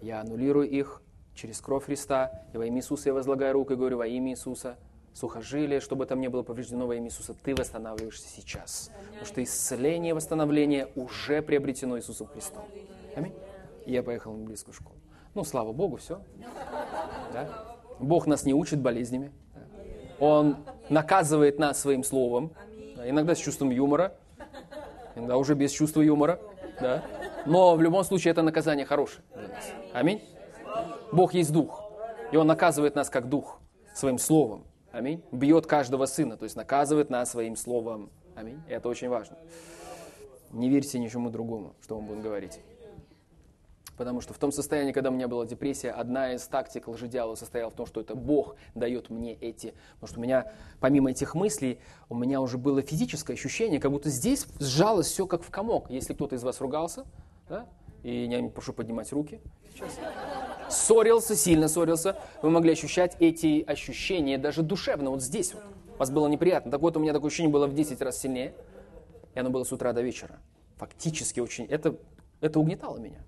[0.01, 1.01] Я аннулирую их
[1.36, 2.32] через кровь Христа.
[2.53, 4.78] И во имя Иисуса я возлагаю руку и говорю, во имя Иисуса,
[5.13, 8.91] сухожилие, чтобы там не было повреждено во имя Иисуса, ты восстанавливаешься сейчас.
[9.07, 12.63] Потому что исцеление и восстановление уже приобретено Иисусом Христом.
[13.15, 13.34] Аминь.
[13.86, 14.95] Я поехал в библейскую школу.
[15.34, 16.21] Ну, слава Богу, все.
[17.34, 17.49] Да?
[17.99, 19.31] Бог нас не учит болезнями.
[20.19, 20.57] Он
[20.89, 22.53] наказывает нас своим словом.
[23.03, 24.15] Иногда с чувством юмора,
[25.15, 26.39] иногда уже без чувства юмора.
[26.79, 27.03] Да?
[27.45, 29.71] Но в любом случае это наказание хорошее для нас.
[29.93, 30.21] Аминь.
[31.11, 31.84] Бог есть дух.
[32.31, 33.59] И Он наказывает нас как дух
[33.93, 34.63] своим словом.
[34.91, 35.23] Аминь.
[35.31, 38.11] Бьет каждого сына, то есть наказывает нас своим словом.
[38.36, 38.61] Аминь.
[38.69, 39.38] Это очень важно.
[40.51, 42.59] Не верьте ничему другому, что он будет говорить.
[43.97, 47.69] Потому что в том состоянии, когда у меня была депрессия, одна из тактик лжедьявола состояла
[47.69, 49.73] в том, что это Бог дает мне эти...
[49.95, 51.79] Потому что у меня, помимо этих мыслей,
[52.09, 55.89] у меня уже было физическое ощущение, как будто здесь сжалось все как в комок.
[55.89, 57.05] Если кто-то из вас ругался,
[57.47, 57.67] да,
[58.01, 59.39] и я прошу поднимать руки
[59.73, 59.91] сейчас,
[60.69, 65.63] ссорился, сильно ссорился, вы могли ощущать эти ощущения даже душевно, вот здесь вот.
[65.97, 66.71] Вас было неприятно.
[66.71, 68.53] Так вот, у меня такое ощущение было в 10 раз сильнее,
[69.35, 70.39] и оно было с утра до вечера.
[70.77, 71.65] Фактически очень...
[71.65, 71.95] Это,
[72.41, 73.23] это угнетало меня.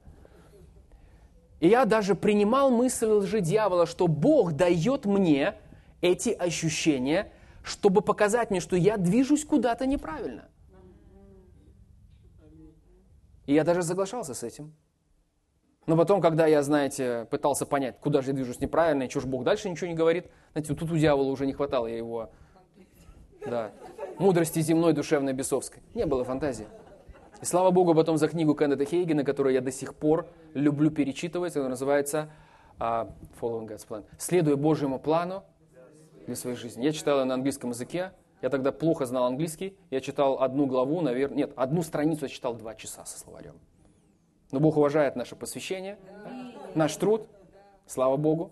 [1.65, 5.55] И я даже принимал мысль лжи дьявола, что Бог дает мне
[5.99, 7.31] эти ощущения,
[7.63, 10.47] чтобы показать мне, что я движусь куда-то неправильно.
[13.47, 14.75] И я даже соглашался с этим.
[15.87, 19.25] Но потом, когда я, знаете, пытался понять, куда же я движусь неправильно, и что же
[19.25, 22.29] Бог дальше ничего не говорит, знаете, тут у дьявола уже не хватало я его,
[23.43, 23.71] да,
[24.19, 25.81] мудрости земной, душевной, бесовской.
[25.95, 26.67] Не было фантазии.
[27.41, 31.55] И слава Богу потом за книгу Кеннета Хейгена, которую я до сих пор люблю перечитывать.
[31.57, 32.29] Она называется
[32.79, 34.05] uh, Following God's Plan.
[34.17, 35.43] «Следуя Божьему плану
[36.25, 36.83] для своей жизни».
[36.83, 38.13] Я читал ее на английском языке.
[38.41, 39.77] Я тогда плохо знал английский.
[39.91, 41.37] Я читал одну главу, наверное...
[41.37, 43.55] Нет, одну страницу я читал два часа со словарем.
[44.51, 45.97] Но Бог уважает наше посвящение,
[46.73, 47.27] наш труд.
[47.87, 48.51] Слава Богу.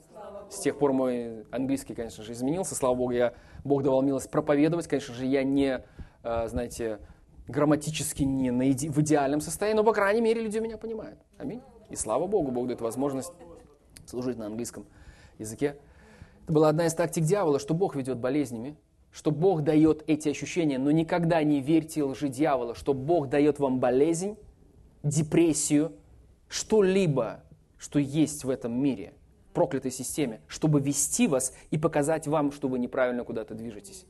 [0.49, 2.75] С тех пор мой английский, конечно же, изменился.
[2.75, 4.87] Слава Богу, я, Бог давал милость проповедовать.
[4.87, 5.83] Конечно же, я не,
[6.21, 6.99] знаете,
[7.47, 11.19] грамматически не на иде, в идеальном состоянии, но, по крайней мере, люди меня понимают.
[11.37, 11.61] Аминь.
[11.89, 13.31] И слава Богу, Бог дает возможность
[14.05, 14.85] служить на английском
[15.39, 15.77] языке.
[16.43, 18.77] Это была одна из тактик дьявола, что Бог ведет болезнями,
[19.11, 23.79] что Бог дает эти ощущения, но никогда не верьте лжи дьявола, что Бог дает вам
[23.79, 24.37] болезнь,
[25.03, 25.93] депрессию,
[26.47, 27.43] что-либо,
[27.77, 29.13] что есть в этом мире,
[29.53, 34.05] проклятой системе, чтобы вести вас и показать вам, что вы неправильно куда-то движетесь.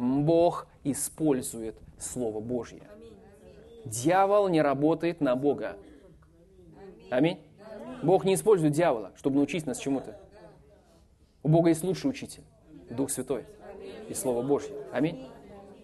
[0.00, 2.82] Бог использует Слово Божье.
[3.84, 5.76] Дьявол не работает на Бога.
[7.10, 7.38] Аминь.
[8.02, 10.16] Бог не использует дьявола, чтобы научить нас чему-то.
[11.42, 12.42] У Бога есть лучший учитель,
[12.88, 13.44] Дух Святой
[14.08, 14.74] и Слово Божье.
[14.90, 15.26] Аминь.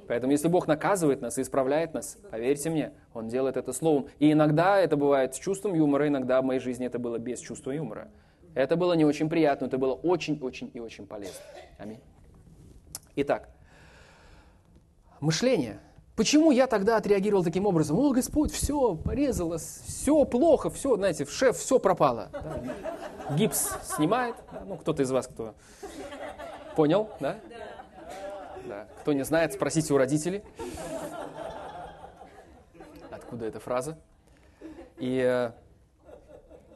[0.08, 4.08] Поэтому если Бог наказывает нас и исправляет нас, поверьте мне, Он делает это словом.
[4.18, 7.72] И иногда это бывает с чувством юмора, иногда в моей жизни это было без чувства
[7.72, 8.08] юмора.
[8.54, 11.40] Это было не очень приятно, это было очень-очень и очень полезно.
[11.78, 12.00] Аминь.
[13.16, 13.50] Итак,
[15.20, 15.80] мышление.
[16.16, 17.98] Почему я тогда отреагировал таким образом?
[17.98, 22.30] О, Господь, все порезалось, все плохо, все, знаете, шеф, все пропало.
[22.32, 23.34] Да?
[23.36, 24.34] Гипс снимает.
[24.66, 25.54] Ну, кто-то из вас, кто
[26.74, 27.38] понял, да?
[28.64, 28.86] Да.
[29.02, 30.42] Кто не знает, спросите у родителей.
[33.10, 33.98] Откуда эта фраза?
[34.98, 35.52] И э,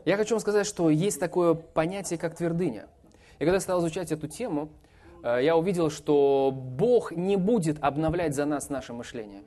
[0.05, 2.89] я хочу вам сказать, что есть такое понятие, как твердыня.
[3.39, 4.69] И когда я стал изучать эту тему,
[5.23, 9.43] я увидел, что Бог не будет обновлять за нас наше мышление.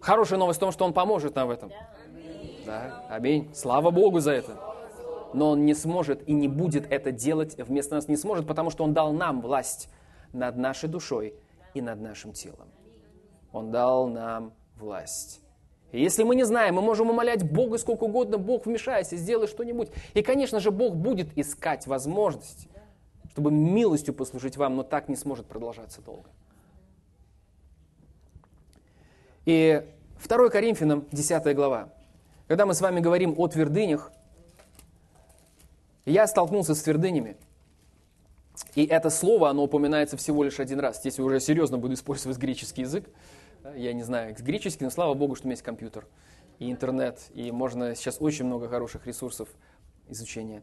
[0.00, 1.70] Хорошая новость в том, что Он поможет нам в этом.
[2.66, 3.50] Да, аминь.
[3.54, 4.68] Слава Богу за это
[5.32, 8.84] но он не сможет и не будет это делать вместо нас, не сможет, потому что
[8.84, 9.88] он дал нам власть
[10.32, 11.34] над нашей душой
[11.74, 12.68] и над нашим телом.
[13.52, 15.40] Он дал нам власть.
[15.92, 19.88] Если мы не знаем, мы можем умолять Бога сколько угодно, Бог вмешайся, сделай что-нибудь.
[20.14, 22.68] И, конечно же, Бог будет искать возможность,
[23.30, 26.28] чтобы милостью послужить вам, но так не сможет продолжаться долго.
[29.46, 29.82] И
[30.26, 31.88] 2 Коринфянам, 10 глава.
[32.48, 34.12] Когда мы с вами говорим о твердынях,
[36.04, 37.36] я столкнулся с твердынями.
[38.74, 40.98] И это слово, оно упоминается всего лишь один раз.
[40.98, 43.08] Здесь уже серьезно буду использовать греческий язык.
[43.76, 46.06] Я не знаю греческий, но слава богу, что у меня есть компьютер
[46.58, 47.20] и интернет.
[47.34, 49.48] И можно сейчас очень много хороших ресурсов
[50.08, 50.62] изучения.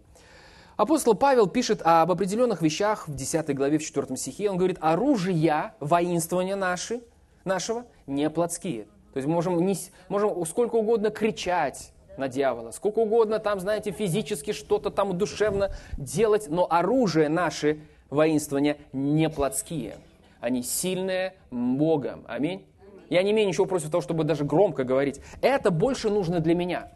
[0.78, 4.50] Апостол Павел пишет об определенных вещах в 10 главе, в 4 стихе.
[4.50, 7.02] Он говорит, оружия воинствования наши,
[7.46, 8.86] нашего не плотские.
[9.14, 9.78] То есть можем, не,
[10.10, 12.72] можем сколько угодно кричать, на дьявола.
[12.72, 17.80] Сколько угодно там, знаете, физически что-то там душевно делать, но оружие наши
[18.10, 19.96] воинствования не плотские.
[20.39, 22.24] Они сильные Богом.
[22.28, 22.66] Аминь.
[23.10, 25.22] Я не имею ничего против того, чтобы даже громко говорить.
[25.41, 26.91] Это больше нужно для меня.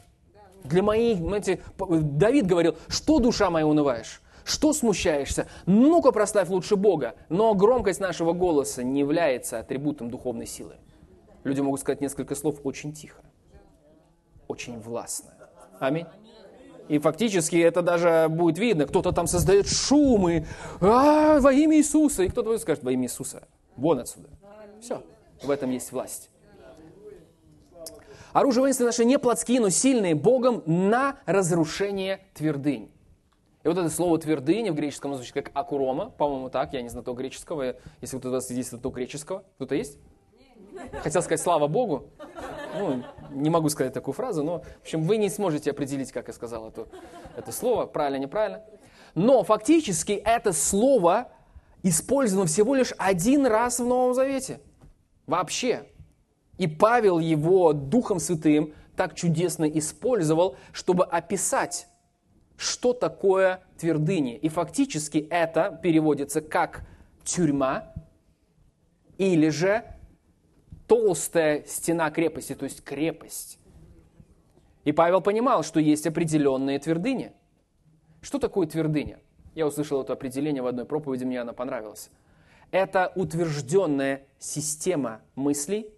[0.63, 4.21] Для моих, знаете, Давид говорил, что душа моя унываешь?
[4.43, 5.47] Что смущаешься?
[5.65, 7.15] Ну-ка прославь лучше Бога.
[7.29, 10.73] Но громкость нашего голоса не является атрибутом духовной силы.
[11.43, 13.21] Люди могут сказать несколько слов очень тихо
[14.49, 15.35] очень властная.
[15.79, 16.05] Аминь.
[16.89, 18.87] И фактически это даже будет видно.
[18.87, 20.47] Кто-то там создает шумы
[20.81, 22.23] а, во имя Иисуса.
[22.23, 23.47] И кто-то скажет во имя Иисуса.
[23.77, 24.27] Вон отсюда.
[24.81, 25.03] Все.
[25.41, 26.29] В этом есть власть.
[28.33, 32.91] Оружие воинства наши не плотские, но сильные Богом на разрушение твердынь.
[33.63, 37.03] И вот это слово твердыня в греческом звучит как акурома, по-моему, так, я не знаю
[37.03, 39.43] то греческого, если кто-то здесь знаток греческого.
[39.55, 39.97] Кто-то есть?
[41.03, 42.09] Хотел сказать слава Богу.
[42.77, 46.33] Ну, не могу сказать такую фразу, но, в общем, вы не сможете определить, как я
[46.33, 46.87] сказал это,
[47.35, 48.63] это слово, правильно, неправильно.
[49.15, 51.31] Но фактически это слово
[51.83, 54.61] использовано всего лишь один раз в Новом Завете.
[55.29, 55.85] Вообще.
[56.57, 61.87] И Павел его Духом Святым так чудесно использовал, чтобы описать,
[62.57, 64.35] что такое твердыни.
[64.35, 66.81] И фактически это переводится как
[67.23, 67.93] тюрьма
[69.19, 69.83] или же
[70.87, 73.59] толстая стена крепости, то есть крепость.
[74.83, 77.33] И Павел понимал, что есть определенные твердыни.
[78.21, 79.19] Что такое твердыня?
[79.53, 82.09] Я услышал это определение в одной проповеди, мне она понравилась.
[82.71, 85.91] Это утвержденная система мыслей,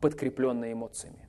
[0.00, 1.28] подкрепленная эмоциями.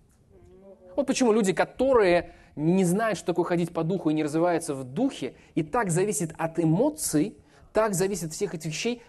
[0.96, 4.84] Вот почему люди, которые не знают, что такое ходить по духу и не развиваются в
[4.84, 7.38] духе, и так зависит от эмоций,
[7.72, 9.02] так зависит от всех этих вещей,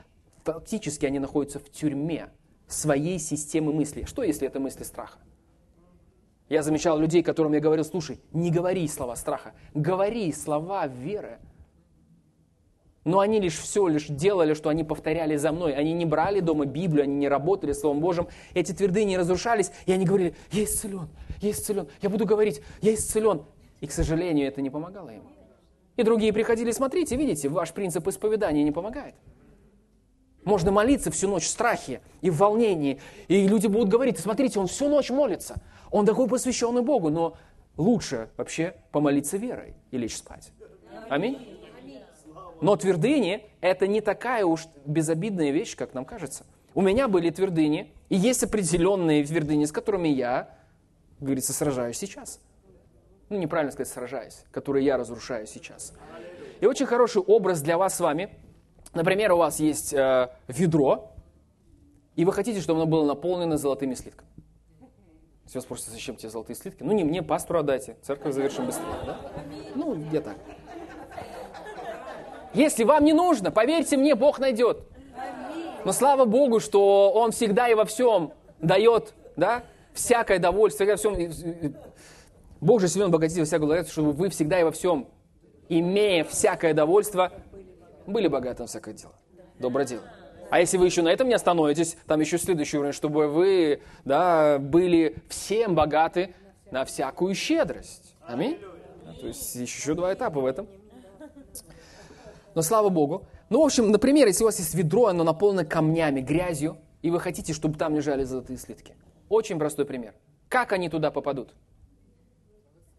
[0.45, 2.31] фактически они находятся в тюрьме,
[2.67, 4.05] своей системы мысли.
[4.05, 5.19] Что, если это мысли страха?
[6.49, 11.39] Я замечал людей, которым я говорил, слушай, не говори слова страха, говори слова веры.
[13.05, 15.75] Но они лишь все лишь делали, что они повторяли за мной.
[15.75, 18.29] Они не брали дома Библию, они не работали Словом Божьим.
[18.55, 21.09] Эти твердыни разрушались, и они говорили, я исцелен,
[21.41, 23.43] я исцелен, я буду говорить, я исцелен.
[23.81, 25.23] И, к сожалению, это не помогало им.
[25.97, 29.15] И другие приходили, смотрите, видите, ваш принцип исповедания не помогает.
[30.45, 33.01] Можно молиться всю ночь в страхе и в волнении.
[33.29, 35.57] И люди будут говорить, смотрите, он всю ночь молится.
[35.91, 37.37] Он такой посвященный Богу, но
[37.77, 40.51] лучше вообще помолиться верой и лечь спать.
[41.09, 41.54] Аминь.
[42.65, 46.45] Но твердыни– это не такая уж безобидная вещь, как нам кажется.
[46.75, 50.49] У меня были твердыни, и есть определенные твердыни, с которыми я,
[51.21, 52.41] говорится, сражаюсь сейчас.
[53.29, 55.93] Ну, неправильно сказать сражаюсь, которые я разрушаю сейчас.
[56.61, 58.31] И очень хороший образ для вас с вами–
[58.95, 61.13] Например, у вас есть э, ведро,
[62.15, 64.31] и вы хотите, чтобы оно было наполнено золотыми слитками.
[65.47, 66.83] Все спросите, зачем тебе золотые слитки?
[66.83, 67.97] Ну, не мне, пастору отдайте.
[68.03, 68.87] Церковь завершим быстрее.
[69.05, 69.19] Да?
[69.75, 70.37] Ну, я так.
[72.55, 74.83] Если вам не нужно, поверьте мне, Бог найдет.
[75.85, 81.75] Но слава Богу, что Он всегда и во всем дает, да, всякое довольствие, во всем.
[82.61, 85.09] Бог же силен богатит во всякое благодать, чтобы вы всегда и во всем,
[85.69, 87.33] имея всякое довольство,
[88.07, 89.13] были богаты на всякое дело.
[89.59, 90.03] Доброе дело.
[90.51, 94.59] А если вы еще на этом не остановитесь, там еще следующий уровень, чтобы вы да,
[94.59, 96.35] были всем богаты
[96.71, 98.15] на всякую щедрость.
[98.27, 98.59] Аминь.
[99.21, 100.69] То есть еще два этапа в этом.
[102.55, 103.27] Но слава Богу.
[103.51, 107.21] Ну, в общем, например, если у вас есть ведро, оно наполнено камнями, грязью, и вы
[107.21, 108.97] хотите, чтобы там лежали золотые слитки.
[109.29, 110.15] Очень простой пример.
[110.49, 111.55] Как они туда попадут?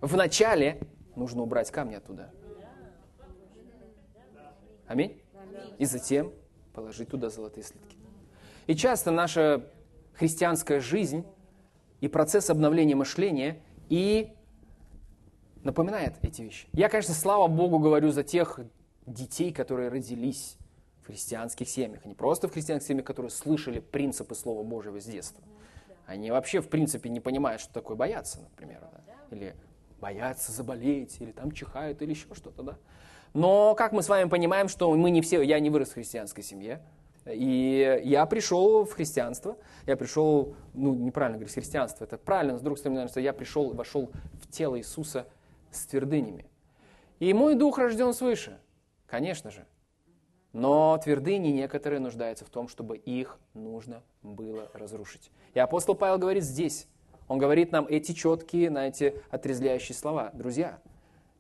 [0.02, 0.80] Вначале
[1.16, 2.32] нужно убрать камни оттуда.
[4.88, 5.22] Аминь.
[5.80, 6.32] И затем
[6.74, 7.98] положить туда золотые слитки.
[8.68, 9.66] И часто наша
[10.14, 11.26] христианская жизнь
[12.02, 14.34] и процесс обновления мышления и
[15.64, 16.68] напоминает эти вещи.
[16.74, 18.60] Я, конечно, слава Богу говорю за тех
[19.06, 20.58] детей, которые родились
[21.02, 22.06] в христианских семьях.
[22.06, 25.44] Не просто в христианских семьях, которые слышали принципы Слова Божьего с детства.
[26.06, 28.82] Они вообще, в принципе, не понимают, что такое бояться, например.
[28.82, 29.36] Да?
[29.36, 29.56] Или
[30.00, 32.64] боятся заболеть, или там чихают, или еще что-то.
[32.64, 32.78] Да?
[33.34, 36.44] Но, как мы с вами понимаем, что мы не все, я не вырос в христианской
[36.44, 36.82] семье,
[37.26, 42.78] и я пришел в христианство, я пришел, ну, неправильно говорить, христианство, это правильно, с другой
[42.78, 45.28] стороны, что я пришел, вошел в тело Иисуса
[45.72, 46.46] с твердынями.
[47.20, 48.60] И мой дух рожден свыше,
[49.08, 49.66] конечно же.
[50.54, 55.32] Но твердыни некоторые нуждаются в том, чтобы их нужно было разрушить.
[55.54, 56.88] И апостол Павел говорит здесь,
[57.28, 60.32] он говорит нам эти четкие, знаете, отрезляющие слова.
[60.34, 60.80] Друзья,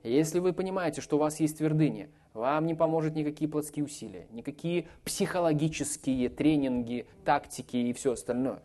[0.04, 4.88] если вы понимаете, что у вас есть твердыни, вам не поможет никакие плотские усилия, никакие
[5.06, 8.62] психологические тренинги, тактики и все остальное.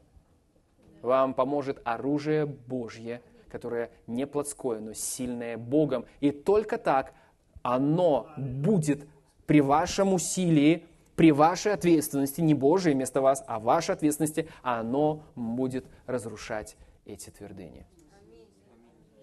[1.03, 6.05] Вам поможет оружие Божье, которое не плотское, но сильное Богом.
[6.21, 7.15] И только так
[7.63, 9.07] оно будет
[9.47, 10.87] при вашем усилии,
[11.17, 17.87] при вашей ответственности, не Божьей вместо вас, а вашей ответственности, оно будет разрушать эти твердыни.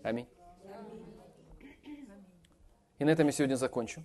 [0.03, 0.27] Аминь.
[2.99, 4.03] И на этом я сегодня закончу.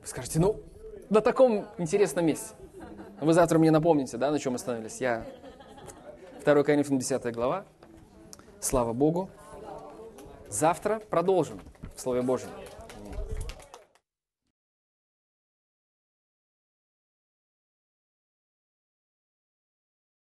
[0.00, 0.60] Вы скажете, ну,
[1.10, 2.54] на таком интересном месте.
[3.20, 5.00] Вы завтра мне напомните, да, на чем мы остановились.
[5.00, 5.26] Я
[6.44, 7.64] 2 Коринфянам 10 глава.
[8.60, 9.30] Слава Богу.
[10.48, 11.60] Завтра продолжим
[11.96, 12.50] в Слове Божьем.